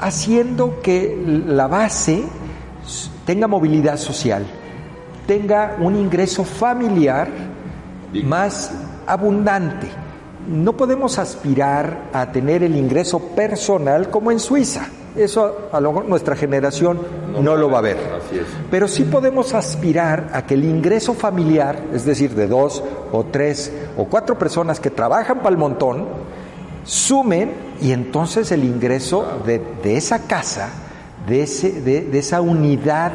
haciendo 0.00 0.80
que 0.82 1.16
la 1.46 1.68
base 1.68 2.24
tenga 3.24 3.46
movilidad 3.46 3.96
social, 3.96 4.44
tenga 5.28 5.76
un 5.78 5.94
ingreso 5.94 6.42
familiar 6.42 7.28
más 8.24 8.72
abundante. 9.06 10.03
No 10.48 10.74
podemos 10.74 11.18
aspirar 11.18 12.10
a 12.12 12.30
tener 12.32 12.62
el 12.62 12.76
ingreso 12.76 13.18
personal 13.18 14.10
como 14.10 14.30
en 14.30 14.40
Suiza. 14.40 14.88
Eso 15.16 15.68
a 15.70 15.80
lo 15.80 15.92
mejor 15.92 16.08
nuestra 16.08 16.34
generación 16.34 16.98
no, 17.40 17.56
lo 17.56 17.70
va 17.70 17.78
a 17.78 17.82
ver. 17.82 17.96
Pero 18.70 18.88
sí 18.88 19.04
podemos 19.04 19.54
aspirar 19.54 20.30
a 20.32 20.44
que 20.44 20.54
el 20.54 20.64
ingreso 20.64 21.14
familiar, 21.14 21.78
es 21.92 22.04
decir, 22.04 22.34
de 22.34 22.48
dos 22.48 22.82
o 23.12 23.24
tres 23.24 23.72
o 23.96 24.06
cuatro 24.06 24.36
personas 24.38 24.80
que 24.80 24.90
trabajan 24.90 25.38
para 25.38 25.50
el 25.50 25.56
montón, 25.56 26.06
sumen 26.84 27.52
y 27.80 27.92
entonces 27.92 28.50
el 28.50 28.64
ingreso 28.64 29.40
de, 29.46 29.62
esa 29.96 30.26
casa, 30.26 30.70
de, 31.28 31.44
ese, 31.44 31.80
de 31.80 32.18
esa 32.18 32.40
unidad 32.40 33.12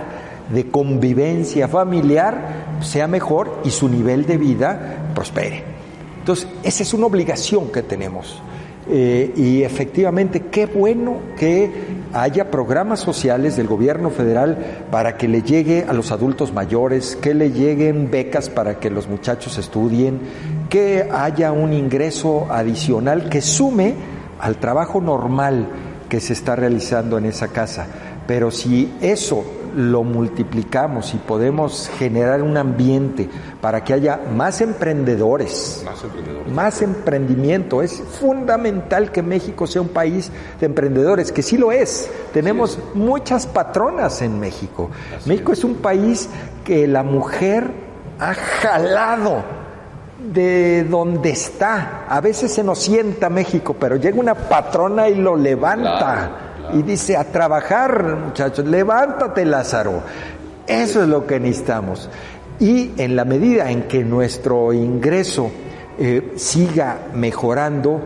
de 0.53 0.71
convivencia 0.71 1.67
familiar 1.67 2.79
sea 2.81 3.07
mejor 3.07 3.59
y 3.63 3.71
su 3.71 3.87
nivel 3.87 4.25
de 4.25 4.37
vida 4.37 5.11
prospere. 5.13 5.78
Entonces, 6.29 6.47
esa 6.61 6.83
es 6.83 6.93
una 6.93 7.07
obligación 7.07 7.71
que 7.71 7.81
tenemos. 7.81 8.39
Eh, 8.87 9.33
y 9.35 9.63
efectivamente, 9.63 10.41
qué 10.51 10.67
bueno 10.67 11.17
que 11.35 11.71
haya 12.13 12.51
programas 12.51 12.99
sociales 12.99 13.57
del 13.57 13.65
gobierno 13.65 14.11
federal 14.11 14.85
para 14.91 15.17
que 15.17 15.27
le 15.27 15.41
llegue 15.41 15.85
a 15.89 15.93
los 15.93 16.11
adultos 16.11 16.53
mayores, 16.53 17.15
que 17.15 17.33
le 17.33 17.51
lleguen 17.51 18.11
becas 18.11 18.47
para 18.47 18.79
que 18.79 18.91
los 18.91 19.07
muchachos 19.07 19.57
estudien, 19.57 20.19
que 20.69 21.09
haya 21.11 21.51
un 21.51 21.73
ingreso 21.73 22.45
adicional 22.51 23.27
que 23.27 23.41
sume 23.41 23.95
al 24.39 24.57
trabajo 24.57 25.01
normal 25.01 25.67
que 26.09 26.19
se 26.19 26.33
está 26.33 26.55
realizando 26.55 27.17
en 27.17 27.25
esa 27.25 27.47
casa. 27.47 27.87
Pero 28.27 28.51
si 28.51 28.93
eso 29.01 29.43
lo 29.75 30.03
multiplicamos 30.03 31.13
y 31.13 31.17
podemos 31.17 31.89
generar 31.97 32.41
un 32.41 32.57
ambiente 32.57 33.29
para 33.61 33.83
que 33.83 33.93
haya 33.93 34.19
más 34.35 34.61
emprendedores, 34.61 35.85
más, 36.51 36.81
emprendimiento, 36.81 37.81
es 37.81 38.01
fundamental 38.19 39.11
que 39.11 39.21
México 39.21 39.67
sea 39.67 39.81
un 39.81 39.89
país 39.89 40.31
de 40.59 40.65
emprendedores, 40.65 41.31
que 41.31 41.41
sí 41.41 41.57
lo 41.57 41.71
es. 41.71 42.09
Tenemos 42.33 42.79
muchas 42.93 43.45
patronas 43.45 44.21
en 44.21 44.39
México. 44.39 44.89
México 45.25 45.51
es. 45.51 45.59
es 45.59 45.65
un 45.65 45.75
país 45.75 46.29
que 46.63 46.87
la 46.87 47.03
mujer 47.03 47.71
ha 48.19 48.33
jalado 48.33 49.43
de 50.33 50.85
donde 50.89 51.31
está. 51.31 52.05
A 52.09 52.21
veces 52.21 52.53
se 52.53 52.63
nos 52.63 52.79
sienta 52.79 53.29
México, 53.29 53.75
pero 53.79 53.95
llega 53.95 54.19
una 54.19 54.35
patrona 54.35 55.09
y 55.09 55.15
lo 55.15 55.35
levanta 55.35 56.48
y 56.73 56.81
dice, 56.83 57.17
a 57.17 57.25
trabajar, 57.25 58.17
muchachos, 58.25 58.65
levántate 58.65 59.45
Lázaro. 59.45 60.01
Eso 60.67 61.01
es 61.01 61.09
lo 61.09 61.25
que 61.25 61.39
necesitamos. 61.39 62.09
Y 62.59 62.91
en 62.97 63.15
la 63.15 63.25
medida 63.25 63.71
en 63.71 63.83
que 63.83 64.03
nuestro 64.03 64.73
ingreso 64.73 65.49
eh, 65.97 66.33
siga 66.35 66.99
mejorando, 67.13 68.01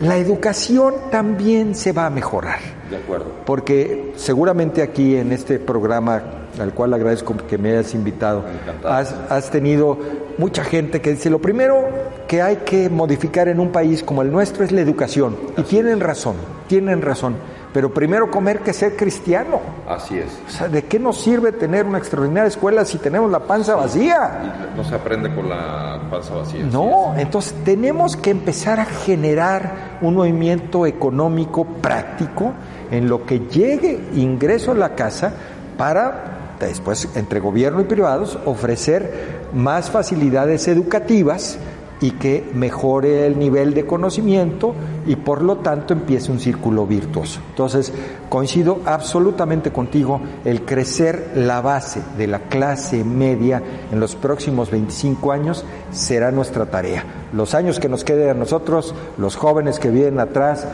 la 0.00 0.16
educación 0.16 0.94
también 1.10 1.74
se 1.74 1.92
va 1.92 2.06
a 2.06 2.10
mejorar. 2.10 2.58
De 2.90 2.96
acuerdo. 2.96 3.26
Porque 3.46 4.12
seguramente 4.16 4.82
aquí 4.82 5.16
en 5.16 5.32
este 5.32 5.58
programa, 5.58 6.41
al 6.60 6.72
cual 6.74 6.94
agradezco 6.94 7.36
que 7.48 7.58
me 7.58 7.70
hayas 7.70 7.94
invitado, 7.94 8.44
has, 8.84 9.14
has, 9.28 9.50
tenido 9.50 9.98
mucha 10.38 10.64
gente 10.64 11.00
que 11.00 11.10
dice, 11.10 11.30
lo 11.30 11.40
primero 11.40 11.88
que 12.28 12.42
hay 12.42 12.56
que 12.56 12.88
modificar 12.88 13.48
en 13.48 13.60
un 13.60 13.70
país 13.70 14.02
como 14.02 14.22
el 14.22 14.30
nuestro 14.30 14.64
es 14.64 14.72
la 14.72 14.80
educación. 14.80 15.36
y 15.56 15.62
tienen 15.62 16.00
razón, 16.00 16.36
tienen 16.68 17.02
razón. 17.02 17.36
Pero 17.72 17.92
primero 17.92 18.30
comer 18.30 18.60
que 18.60 18.74
ser 18.74 18.96
cristiano. 18.96 19.60
Así 19.88 20.18
es. 20.18 20.26
O 20.46 20.50
sea, 20.50 20.68
¿de 20.68 20.84
qué 20.84 20.98
nos 20.98 21.22
sirve 21.22 21.52
tener 21.52 21.86
una 21.86 21.96
extraordinaria 21.96 22.48
escuela 22.48 22.84
si 22.84 22.98
tenemos 22.98 23.30
la 23.30 23.40
panza 23.40 23.74
vacía? 23.74 24.72
no 24.76 24.84
se 24.84 24.94
aprende 24.94 25.34
con 25.34 25.48
la 25.48 26.00
panza 26.10 26.34
vacía. 26.34 26.64
No, 26.64 27.14
entonces 27.16 27.54
tenemos 27.64 28.16
que 28.16 28.30
empezar 28.30 28.78
a 28.78 28.84
generar 28.84 29.98
un 30.02 30.16
movimiento 30.16 30.84
económico 30.84 31.64
práctico 31.64 32.52
en 32.90 33.08
lo 33.08 33.24
que 33.24 33.40
llegue 33.40 33.98
ingreso 34.14 34.72
a 34.72 34.74
la 34.74 34.94
casa 34.94 35.32
para 35.78 36.41
después 36.66 37.08
entre 37.14 37.40
gobierno 37.40 37.80
y 37.80 37.84
privados 37.84 38.38
ofrecer 38.44 39.40
más 39.52 39.90
facilidades 39.90 40.68
educativas 40.68 41.58
y 42.02 42.10
que 42.10 42.44
mejore 42.52 43.26
el 43.26 43.38
nivel 43.38 43.74
de 43.74 43.86
conocimiento 43.86 44.74
y 45.06 45.16
por 45.16 45.40
lo 45.40 45.58
tanto 45.58 45.94
empiece 45.94 46.32
un 46.32 46.40
círculo 46.40 46.84
virtuoso. 46.84 47.40
Entonces, 47.50 47.92
coincido 48.28 48.80
absolutamente 48.84 49.70
contigo, 49.70 50.20
el 50.44 50.64
crecer 50.64 51.30
la 51.36 51.60
base 51.60 52.02
de 52.18 52.26
la 52.26 52.40
clase 52.40 53.04
media 53.04 53.62
en 53.92 54.00
los 54.00 54.16
próximos 54.16 54.70
25 54.70 55.30
años 55.30 55.64
será 55.92 56.32
nuestra 56.32 56.66
tarea. 56.66 57.04
Los 57.32 57.54
años 57.54 57.78
que 57.78 57.88
nos 57.88 58.02
queden 58.02 58.30
a 58.30 58.34
nosotros, 58.34 58.94
los 59.16 59.36
jóvenes 59.36 59.78
que 59.78 59.90
vienen 59.90 60.18
atrás, 60.18 60.66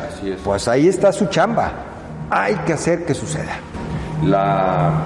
pues 0.42 0.66
ahí 0.66 0.88
está 0.88 1.12
su 1.12 1.26
chamba. 1.26 1.72
Hay 2.30 2.54
que 2.66 2.72
hacer 2.72 3.04
que 3.04 3.12
suceda. 3.12 3.60
La, 4.24 5.04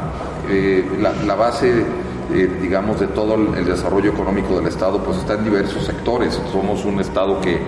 eh, 0.48 0.84
la, 1.00 1.12
la 1.12 1.34
base 1.34 1.84
eh, 2.34 2.48
digamos, 2.62 2.98
de 2.98 3.08
todo 3.08 3.34
el 3.34 3.64
desarrollo 3.66 4.10
económico 4.10 4.56
del 4.56 4.66
Estado, 4.66 5.02
pues 5.02 5.18
está 5.18 5.34
en 5.34 5.44
diversos 5.44 5.84
sectores. 5.84 6.40
Somos 6.50 6.84
un 6.86 6.98
Estado 7.00 7.40
que 7.42 7.60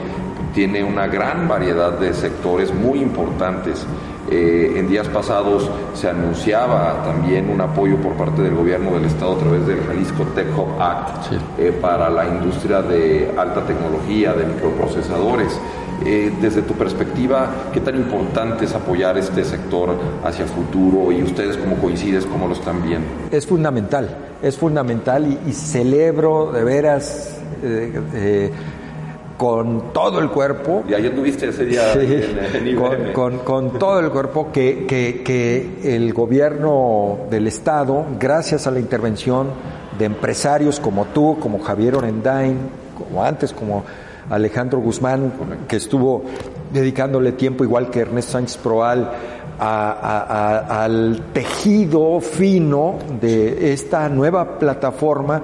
tiene 0.55 0.85
una 0.85 1.07
gran 1.07 1.49
variedad 1.49 1.99
de 1.99 2.15
sectores 2.15 2.73
muy 2.73 3.01
importantes. 3.01 3.85
Eh, 4.31 4.73
en 4.77 4.89
días 4.89 5.07
pasados 5.09 5.69
se 5.93 6.09
anunciaba 6.09 7.03
también 7.05 7.51
un 7.51 7.61
apoyo 7.61 7.99
por 7.99 8.15
parte 8.15 8.41
del 8.41 8.55
gobierno 8.55 8.95
del 8.95 9.05
Estado 9.05 9.35
a 9.35 9.39
través 9.39 9.67
del 9.67 9.83
Jalisco 9.83 10.25
Tech 10.35 10.47
Hub 10.57 10.81
Act 10.81 11.33
eh, 11.59 11.77
para 11.79 12.09
la 12.09 12.27
industria 12.27 12.81
de 12.81 13.35
alta 13.37 13.67
tecnología, 13.67 14.33
de 14.33 14.47
microprocesadores. 14.47 15.61
Eh, 16.05 16.33
desde 16.41 16.63
tu 16.63 16.75
perspectiva, 16.75 17.71
¿qué 17.73 17.81
tan 17.81 17.97
importante 17.97 18.65
es 18.65 18.75
apoyar 18.75 19.17
este 19.17 19.45
sector 19.45 19.97
hacia 20.25 20.47
futuro 20.47 21.13
y 21.13 21.23
ustedes 21.23 21.57
cómo 21.57 21.77
coincides, 21.77 22.27
cómo 22.27 22.47
lo 22.47 22.55
están 22.55 22.83
viendo? 22.83 23.07
Es 23.31 23.47
fundamental, 23.47 24.09
es 24.43 24.57
fundamental 24.57 25.39
y, 25.47 25.53
celebro 25.53 26.51
de 26.53 26.65
veras 26.65 27.39
eh, 27.63 28.51
con 29.37 29.93
todo 29.93 30.21
el 30.21 30.31
cuerpo. 30.31 30.85
Y 30.89 30.95
ayer 30.95 31.15
tuviste 31.15 31.49
ese 31.49 31.65
día 31.65 31.83
con, 33.13 33.39
con, 33.39 33.79
todo 33.79 34.01
el 34.01 34.11
cuerpo 34.11 34.51
que, 34.53 34.87
que, 34.87 35.23
que 35.25 35.97
el 35.97 36.13
gobierno 36.13 37.19
del 37.31 37.47
Estado, 37.47 38.05
gracias 38.19 38.67
a 38.67 38.71
la 38.71 38.81
intervención 38.81 39.49
de 39.99 40.05
empresarios 40.05 40.81
como 40.81 41.07
tú, 41.07 41.39
como 41.41 41.59
Javier 41.61 41.97
Orendain, 41.97 42.59
como 42.97 43.25
antes, 43.25 43.53
como 43.53 43.85
Alejandro 44.31 44.81
Guzmán, 44.81 45.33
que 45.69 45.77
estuvo 45.77 46.25
dedicándole 46.73 47.33
tiempo, 47.33 47.65
igual 47.65 47.91
que 47.91 48.01
Ernesto 48.01 48.33
Sánchez 48.33 48.57
Proal, 48.59 49.11
al 49.59 51.27
tejido 51.33 52.21
fino 52.21 52.97
de 53.21 53.73
esta 53.73 54.09
nueva 54.09 54.59
plataforma 54.59 55.43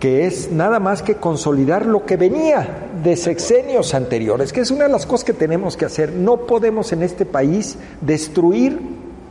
que 0.00 0.26
es 0.26 0.50
nada 0.50 0.80
más 0.80 1.02
que 1.02 1.16
consolidar 1.16 1.86
lo 1.86 2.04
que 2.04 2.16
venía 2.16 2.88
de 3.02 3.16
sexenios 3.16 3.94
anteriores, 3.94 4.52
que 4.52 4.60
es 4.60 4.70
una 4.70 4.84
de 4.84 4.90
las 4.90 5.06
cosas 5.06 5.24
que 5.24 5.32
tenemos 5.32 5.76
que 5.76 5.84
hacer. 5.84 6.12
No 6.12 6.46
podemos 6.46 6.92
en 6.92 7.02
este 7.02 7.24
país 7.24 7.76
destruir 8.00 8.80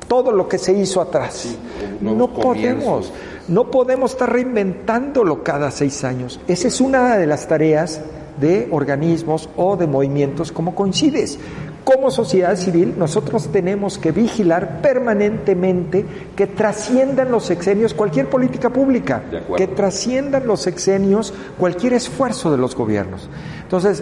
todo 0.08 0.32
lo 0.32 0.48
que 0.48 0.58
se 0.58 0.74
hizo 0.74 1.02
atrás. 1.02 1.56
no 2.02 2.34
podemos, 2.34 3.12
no 3.48 3.72
podemos 3.72 4.12
estar 4.12 4.32
reinventándolo 4.32 5.44
cada 5.44 5.72
seis 5.72 6.04
años. 6.04 6.40
Esa 6.48 6.68
es 6.68 6.82
una 6.82 7.18
de 7.18 7.28
las 7.28 7.48
tareas 7.48 8.02
de 8.40 8.68
organismos 8.72 9.50
o 9.58 9.78
de 9.78 9.88
movimientos 9.88 10.52
como 10.52 10.76
coincides. 10.76 11.40
Como 11.84 12.12
sociedad 12.12 12.56
civil, 12.56 12.96
nosotros 12.98 13.50
tenemos 13.52 13.98
que 13.98 14.14
vigilar 14.14 14.82
permanentemente 14.82 16.06
que 16.34 16.48
trasciendan 16.48 17.30
los 17.30 17.44
sexenios 17.44 17.94
cualquier 17.94 18.30
política 18.30 18.70
pública, 18.70 19.22
que 19.58 19.68
trasciendan 19.68 20.48
los 20.48 20.62
sexenios 20.62 21.34
cualquier 21.60 21.94
esfuerzo 21.94 22.52
de 22.52 22.58
los 22.58 22.74
gobiernos. 22.74 23.30
Entonces, 23.64 24.02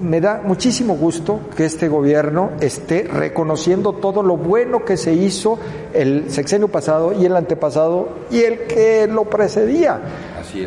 me 0.00 0.20
da 0.20 0.42
muchísimo 0.44 0.94
gusto 0.94 1.40
que 1.56 1.64
este 1.64 1.88
gobierno 1.88 2.50
esté 2.60 3.04
reconociendo 3.04 3.94
todo 3.94 4.22
lo 4.22 4.36
bueno 4.36 4.84
que 4.84 4.98
se 4.98 5.14
hizo 5.14 5.58
el 5.94 6.30
sexenio 6.30 6.68
pasado 6.68 7.12
y 7.12 7.24
el 7.24 7.34
antepasado 7.34 8.10
y 8.30 8.40
el 8.40 8.66
que 8.66 9.06
lo 9.06 9.24
precedía. 9.24 10.00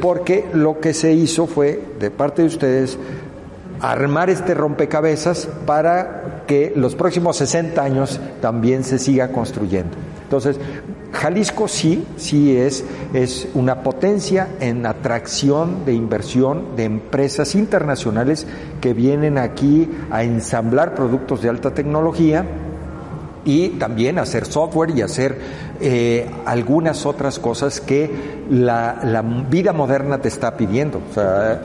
Porque 0.01 0.45
lo 0.53 0.79
que 0.79 0.93
se 0.93 1.13
hizo 1.13 1.47
fue, 1.47 1.81
de 1.99 2.11
parte 2.11 2.41
de 2.41 2.47
ustedes, 2.47 2.97
armar 3.81 4.29
este 4.29 4.53
rompecabezas 4.53 5.47
para 5.65 6.43
que 6.47 6.73
los 6.75 6.95
próximos 6.95 7.37
60 7.37 7.81
años 7.81 8.19
también 8.41 8.83
se 8.83 8.99
siga 8.99 9.31
construyendo. 9.31 9.95
Entonces, 10.23 10.59
Jalisco 11.11 11.67
sí, 11.67 12.05
sí 12.17 12.55
es, 12.55 12.83
es 13.13 13.47
una 13.55 13.81
potencia 13.81 14.47
en 14.59 14.85
atracción 14.85 15.85
de 15.85 15.93
inversión 15.93 16.75
de 16.75 16.83
empresas 16.83 17.55
internacionales 17.55 18.45
que 18.79 18.93
vienen 18.93 19.37
aquí 19.37 19.89
a 20.11 20.23
ensamblar 20.23 20.93
productos 20.93 21.41
de 21.41 21.49
alta 21.49 21.73
tecnología 21.73 22.45
y 23.45 23.69
también 23.69 24.19
hacer 24.19 24.45
software 24.45 24.91
y 24.95 25.01
hacer 25.01 25.37
eh, 25.81 26.29
algunas 26.45 27.05
otras 27.05 27.39
cosas 27.39 27.79
que 27.79 28.11
la, 28.49 29.23
vida 29.49 29.73
moderna 29.73 30.19
te 30.19 30.27
está 30.27 30.57
pidiendo. 30.57 31.01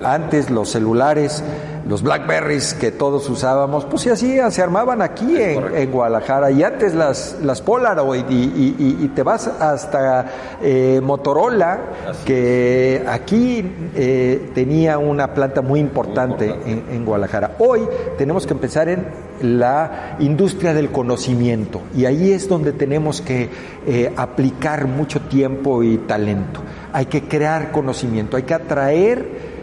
Antes 0.04 0.50
los 0.50 0.70
celulares, 0.70 1.42
los 1.86 2.02
Blackberries 2.02 2.74
que 2.74 2.90
todos 2.90 3.28
usábamos, 3.28 3.84
pues 3.84 4.02
sí, 4.02 4.10
así 4.10 4.38
se 4.50 4.62
armaban 4.62 5.02
aquí 5.02 5.36
en, 5.36 5.74
en, 5.74 5.90
Guadalajara. 5.90 6.50
Y 6.50 6.62
antes 6.62 6.94
las, 6.94 7.38
las 7.42 7.60
Polaroid 7.60 8.24
y, 8.28 8.34
y, 8.34 8.98
y 9.02 9.08
te 9.08 9.22
vas 9.22 9.46
hasta 9.46 10.56
eh, 10.62 11.00
Motorola, 11.02 11.80
así 12.08 12.24
que 12.24 12.96
es. 12.96 13.08
aquí 13.08 13.70
eh, 13.94 14.50
tenía 14.54 14.98
una 14.98 15.34
planta 15.34 15.60
muy 15.60 15.80
importante, 15.80 16.46
muy 16.46 16.54
importante. 16.54 16.90
En, 16.90 16.96
en 16.96 17.04
Guadalajara. 17.04 17.56
Hoy 17.58 17.80
tenemos 18.16 18.46
que 18.46 18.54
empezar 18.54 18.88
en 18.88 19.06
la 19.42 20.16
industria 20.20 20.72
del 20.72 20.90
conocimiento 20.90 21.82
y 21.94 22.06
ahí 22.06 22.32
es 22.32 22.48
donde 22.48 22.72
tenemos 22.72 23.20
que 23.20 23.50
eh, 23.86 24.12
aplicar 24.16 24.86
mucho 24.86 25.20
tiempo 25.22 25.82
y 25.82 25.98
talento. 25.98 26.60
Hay 26.92 27.06
que 27.06 27.24
crear 27.24 27.72
conocimiento, 27.72 28.36
hay 28.36 28.44
que 28.44 28.54
atraer 28.54 29.54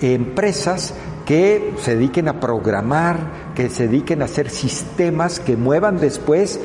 empresas 0.00 0.94
que 1.24 1.74
se 1.78 1.94
dediquen 1.94 2.28
a 2.28 2.40
programar, 2.40 3.52
que 3.54 3.70
se 3.70 3.88
dediquen 3.88 4.22
a 4.22 4.26
hacer 4.26 4.50
sistemas 4.50 5.40
que 5.40 5.56
muevan 5.56 5.98
después 5.98 6.60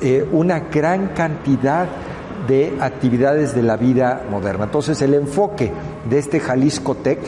eh, 0.00 0.26
una 0.32 0.60
gran 0.60 1.08
cantidad 1.08 1.88
de 2.46 2.76
actividades 2.80 3.54
de 3.54 3.62
la 3.62 3.76
vida 3.76 4.24
moderna. 4.30 4.64
Entonces 4.64 5.00
el 5.02 5.14
enfoque 5.14 5.72
de 6.08 6.18
este 6.18 6.40
Jalisco 6.40 6.94
Tech 6.94 7.18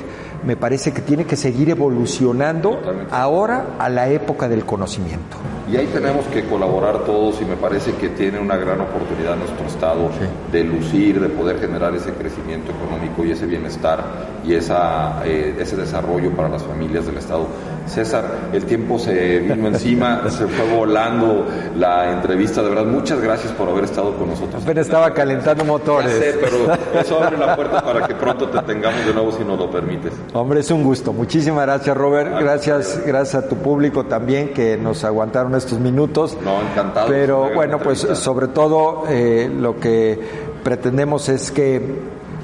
me 0.47 0.57
parece 0.57 0.93
que 0.93 1.03
tiene 1.03 1.25
que 1.25 1.37
seguir 1.37 1.69
evolucionando 1.71 2.77
Totalmente. 2.77 3.15
ahora 3.15 3.67
a 3.79 3.89
la 3.89 4.09
época 4.09 4.49
del 4.49 4.65
conocimiento. 4.65 5.37
Y 5.71 5.77
ahí 5.77 5.89
tenemos 5.89 6.25
que 6.27 6.45
colaborar 6.45 7.01
todos 7.05 7.41
y 7.43 7.45
me 7.45 7.57
parece 7.57 7.93
que 7.95 8.11
tiene 8.11 8.39
una 8.39 8.57
gran 8.57 8.81
oportunidad 8.81 9.35
nuestro 9.37 9.67
Estado 9.67 10.11
sí. 10.13 10.53
de 10.53 10.63
lucir, 10.63 11.21
de 11.21 11.29
poder 11.29 11.59
generar 11.59 11.93
ese 11.97 12.13
crecimiento 12.13 12.71
económico 12.71 13.25
y 13.25 13.33
ese 13.33 13.47
bienestar 13.47 14.05
y 14.45 14.55
esa, 14.55 15.27
eh, 15.27 15.57
ese 15.59 15.77
desarrollo 15.77 16.31
para 16.37 16.49
las 16.49 16.63
familias 16.63 17.07
del 17.07 17.17
Estado. 17.17 17.49
César, 17.87 18.25
el 18.53 18.65
tiempo 18.65 18.99
se 18.99 19.39
vino 19.41 19.69
encima, 19.69 20.23
se 20.31 20.47
fue 20.47 20.77
volando 20.77 21.47
la 21.77 22.13
entrevista, 22.13 22.63
de 22.63 22.69
verdad, 22.71 22.85
muchas 22.85 23.21
gracias 23.21 23.53
por 23.53 23.69
haber 23.69 23.85
estado 23.85 24.17
con 24.17 24.29
nosotros. 24.29 24.63
Apenas 24.63 24.87
estaba 24.87 25.13
calentando 25.13 25.65
motores. 25.65 26.13
Ya 26.13 26.33
sé, 26.33 26.39
pero 26.41 27.01
eso 27.01 27.23
abre 27.23 27.39
la 27.39 27.55
puerta 27.57 27.83
para 27.83 28.07
que 28.07 28.15
pronto 28.15 28.49
te 28.49 28.59
tengamos 28.63 29.07
de 29.07 29.15
nuevo 29.15 29.33
si 29.33 29.45
nos 29.45 29.59
lo 29.59 29.71
permites. 29.71 30.13
Hombre, 30.33 30.61
es 30.61 30.71
un 30.71 30.83
gusto. 30.83 31.13
Muchísimas 31.13 31.65
gracias, 31.67 31.97
Robert. 31.97 32.39
Gracias, 32.41 33.01
gracias 33.07 33.45
a 33.45 33.49
tu 33.49 33.57
público 33.57 34.05
también 34.05 34.53
que 34.53 34.77
nos 34.77 35.05
aguantaron 35.05 35.55
estos 35.55 35.79
minutos. 35.79 36.37
No, 36.45 36.61
encantado. 36.61 37.09
Pero 37.09 37.51
bueno, 37.55 37.79
pues 37.79 38.01
sobre 38.01 38.49
todo 38.49 39.05
eh, 39.09 39.51
lo 39.55 39.79
que 39.79 40.19
pretendemos 40.63 41.29
es 41.29 41.51
que 41.51 41.81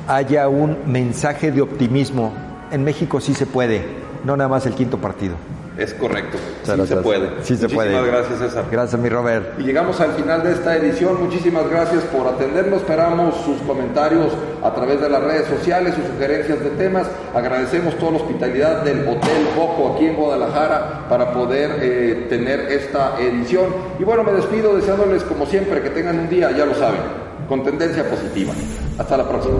haya 0.09 0.49
un 0.49 0.79
mensaje 0.87 1.53
de 1.53 1.63
optimismo. 1.63 2.33
En 2.71 2.85
México 2.85 3.21
sí 3.21 3.35
se 3.35 3.47
puede, 3.47 3.85
no 4.25 4.37
nada 4.37 4.49
más 4.49 4.67
el 4.67 4.75
quinto 4.75 4.99
partido. 4.99 5.35
Es 5.79 5.95
correcto, 5.95 6.37
sí 6.65 6.87
se 6.87 6.97
puede. 6.99 7.29
Sí 7.43 7.57
se 7.57 7.63
Muchísimas 7.63 7.87
puede. 7.87 8.07
gracias, 8.07 8.39
César. 8.41 8.65
Gracias, 8.71 9.01
mi 9.01 9.09
Robert. 9.09 9.59
Y 9.59 9.63
llegamos 9.63 9.99
al 10.03 10.13
final 10.13 10.43
de 10.43 10.53
esta 10.53 10.77
edición. 10.77 11.17
Muchísimas 11.25 11.67
gracias 11.71 12.05
por 12.05 12.27
atendernos. 12.27 12.83
Esperamos 12.83 13.35
sus 13.39 13.57
comentarios 13.63 14.35
a 14.63 14.75
través 14.75 15.01
de 15.01 15.09
las 15.09 15.23
redes 15.23 15.47
sociales, 15.49 15.95
sus 15.95 16.05
sugerencias 16.09 16.61
de 16.61 16.69
temas. 16.71 17.07
Agradecemos 17.35 17.97
toda 17.97 18.13
la 18.13 18.19
hospitalidad 18.19 18.83
del 18.83 19.01
Hotel 19.09 19.47
Boco 19.57 19.95
aquí 19.95 20.05
en 20.09 20.17
Guadalajara 20.17 21.07
para 21.09 21.33
poder 21.33 21.79
eh, 21.81 22.27
tener 22.29 22.61
esta 22.71 23.19
edición. 23.19 23.69
Y 23.99 24.05
bueno, 24.05 24.25
me 24.25 24.33
despido 24.33 24.77
deseándoles, 24.77 25.23
como 25.23 25.47
siempre, 25.47 25.81
que 25.81 25.89
tengan 25.89 26.19
un 26.19 26.29
día, 26.29 26.51
ya 26.51 26.67
lo 26.67 26.75
saben, 26.75 27.01
con 27.49 27.65
tendencia 27.65 28.07
positiva. 28.11 28.53
Hasta 28.99 29.17
la 29.17 29.27
próxima. 29.27 29.55